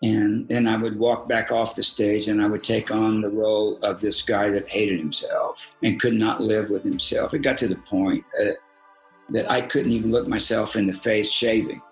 And 0.02 0.48
then 0.48 0.66
I 0.66 0.78
would 0.78 0.98
walk 0.98 1.28
back 1.28 1.52
off 1.52 1.74
the 1.74 1.82
stage 1.82 2.28
and 2.28 2.40
I 2.40 2.46
would 2.46 2.64
take 2.64 2.90
on 2.90 3.20
the 3.20 3.28
role 3.28 3.78
of 3.82 4.00
this 4.00 4.22
guy 4.22 4.48
that 4.48 4.70
hated 4.70 4.98
himself 4.98 5.76
and 5.82 6.00
could 6.00 6.14
not 6.14 6.40
live 6.40 6.70
with 6.70 6.82
himself. 6.82 7.34
It 7.34 7.40
got 7.40 7.58
to 7.58 7.68
the 7.68 7.76
point 7.76 8.24
uh, 8.40 8.52
that 9.30 9.50
I 9.50 9.60
couldn't 9.60 9.92
even 9.92 10.10
look 10.10 10.26
myself 10.26 10.76
in 10.76 10.86
the 10.86 10.94
face 10.94 11.30
shaving 11.30 11.82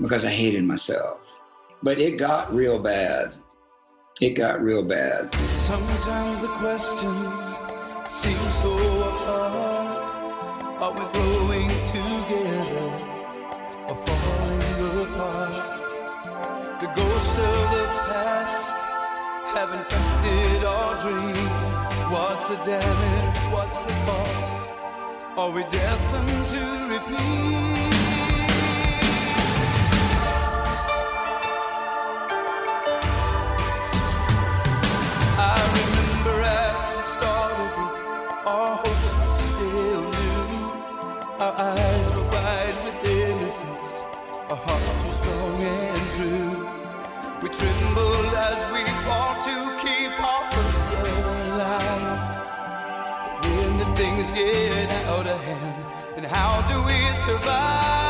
because 0.00 0.24
I 0.24 0.30
hated 0.30 0.64
myself. 0.64 1.38
But 1.82 1.98
it 1.98 2.16
got 2.16 2.52
real 2.54 2.78
bad. 2.78 3.34
It 4.20 4.30
got 4.30 4.62
real 4.62 4.82
bad. 4.82 5.34
Sometimes 5.52 6.42
the 6.42 6.48
questions 6.48 7.58
seem 8.06 8.38
so. 8.60 8.72
Are 10.80 10.92
we 10.92 11.04
growing 11.12 11.68
together 11.86 12.88
or 13.88 13.96
falling 14.06 15.02
apart? 15.02 15.80
The 16.80 16.86
ghosts 16.86 17.38
of 17.38 17.70
the 17.72 17.84
past 18.10 18.74
have 19.54 19.72
infected 19.72 20.64
our 20.64 21.00
dreams. 21.00 21.70
What's 22.12 22.48
the 22.48 22.56
damage? 22.56 23.36
What's 23.52 23.84
the 23.84 23.92
cost? 24.06 25.38
Are 25.38 25.50
we 25.50 25.62
destined 25.64 26.46
to 26.48 26.62
repeat? 26.88 28.11
Hearts 44.66 45.02
were 45.06 45.12
strong 45.22 45.60
and 45.62 46.10
true. 46.16 46.52
We 47.42 47.48
trembled 47.48 48.32
as 48.48 48.60
we 48.72 48.82
fought 49.04 49.38
to 49.48 49.56
keep 49.84 50.14
our 50.30 50.44
first 50.52 50.84
love 50.94 51.26
alive. 51.46 52.18
When 53.44 53.70
the 53.78 53.88
things 53.96 54.30
get 54.30 54.90
out 55.06 55.26
of 55.26 55.40
hand, 55.44 55.86
and 56.16 56.26
how 56.26 56.52
do 56.70 56.76
we 56.84 56.98
survive? 57.26 58.01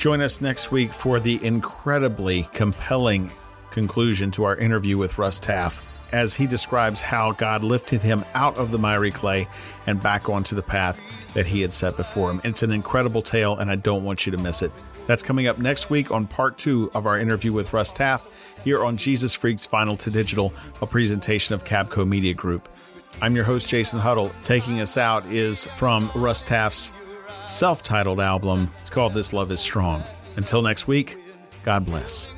Join 0.00 0.22
us 0.22 0.40
next 0.40 0.72
week 0.72 0.94
for 0.94 1.20
the 1.20 1.38
incredibly 1.44 2.48
compelling 2.54 3.30
conclusion 3.70 4.30
to 4.30 4.44
our 4.44 4.56
interview 4.56 4.96
with 4.96 5.18
Russ 5.18 5.38
Taff 5.38 5.82
as 6.10 6.32
he 6.32 6.46
describes 6.46 7.02
how 7.02 7.32
God 7.32 7.62
lifted 7.62 8.00
him 8.00 8.24
out 8.32 8.56
of 8.56 8.70
the 8.70 8.78
miry 8.78 9.10
clay 9.10 9.46
and 9.86 10.02
back 10.02 10.30
onto 10.30 10.56
the 10.56 10.62
path 10.62 10.98
that 11.34 11.44
he 11.44 11.60
had 11.60 11.74
set 11.74 11.98
before 11.98 12.30
him. 12.30 12.40
It's 12.44 12.62
an 12.62 12.72
incredible 12.72 13.20
tale, 13.20 13.58
and 13.58 13.70
I 13.70 13.76
don't 13.76 14.02
want 14.02 14.24
you 14.24 14.32
to 14.32 14.38
miss 14.38 14.62
it. 14.62 14.72
That's 15.06 15.22
coming 15.22 15.48
up 15.48 15.58
next 15.58 15.90
week 15.90 16.10
on 16.10 16.26
part 16.26 16.56
two 16.56 16.90
of 16.94 17.04
our 17.04 17.18
interview 17.18 17.52
with 17.52 17.74
Russ 17.74 17.92
Taff 17.92 18.26
here 18.64 18.82
on 18.82 18.96
Jesus 18.96 19.34
Freaks 19.34 19.66
Vinyl 19.66 19.98
to 19.98 20.10
Digital, 20.10 20.54
a 20.80 20.86
presentation 20.86 21.54
of 21.54 21.64
Cabco 21.64 22.08
Media 22.08 22.32
Group. 22.32 22.70
I'm 23.20 23.36
your 23.36 23.44
host, 23.44 23.68
Jason 23.68 24.00
Huddle. 24.00 24.32
Taking 24.44 24.80
us 24.80 24.96
out 24.96 25.26
is 25.26 25.66
from 25.66 26.10
Russ 26.14 26.42
Taff's 26.42 26.94
self 27.44 27.82
titled 27.82 28.20
album. 28.20 28.70
It's 28.80 28.90
called 28.90 29.14
This 29.14 29.32
Love 29.32 29.50
Is 29.50 29.60
Strong. 29.60 30.02
Until 30.36 30.62
next 30.62 30.86
week, 30.86 31.16
God 31.62 31.84
bless. 31.84 32.30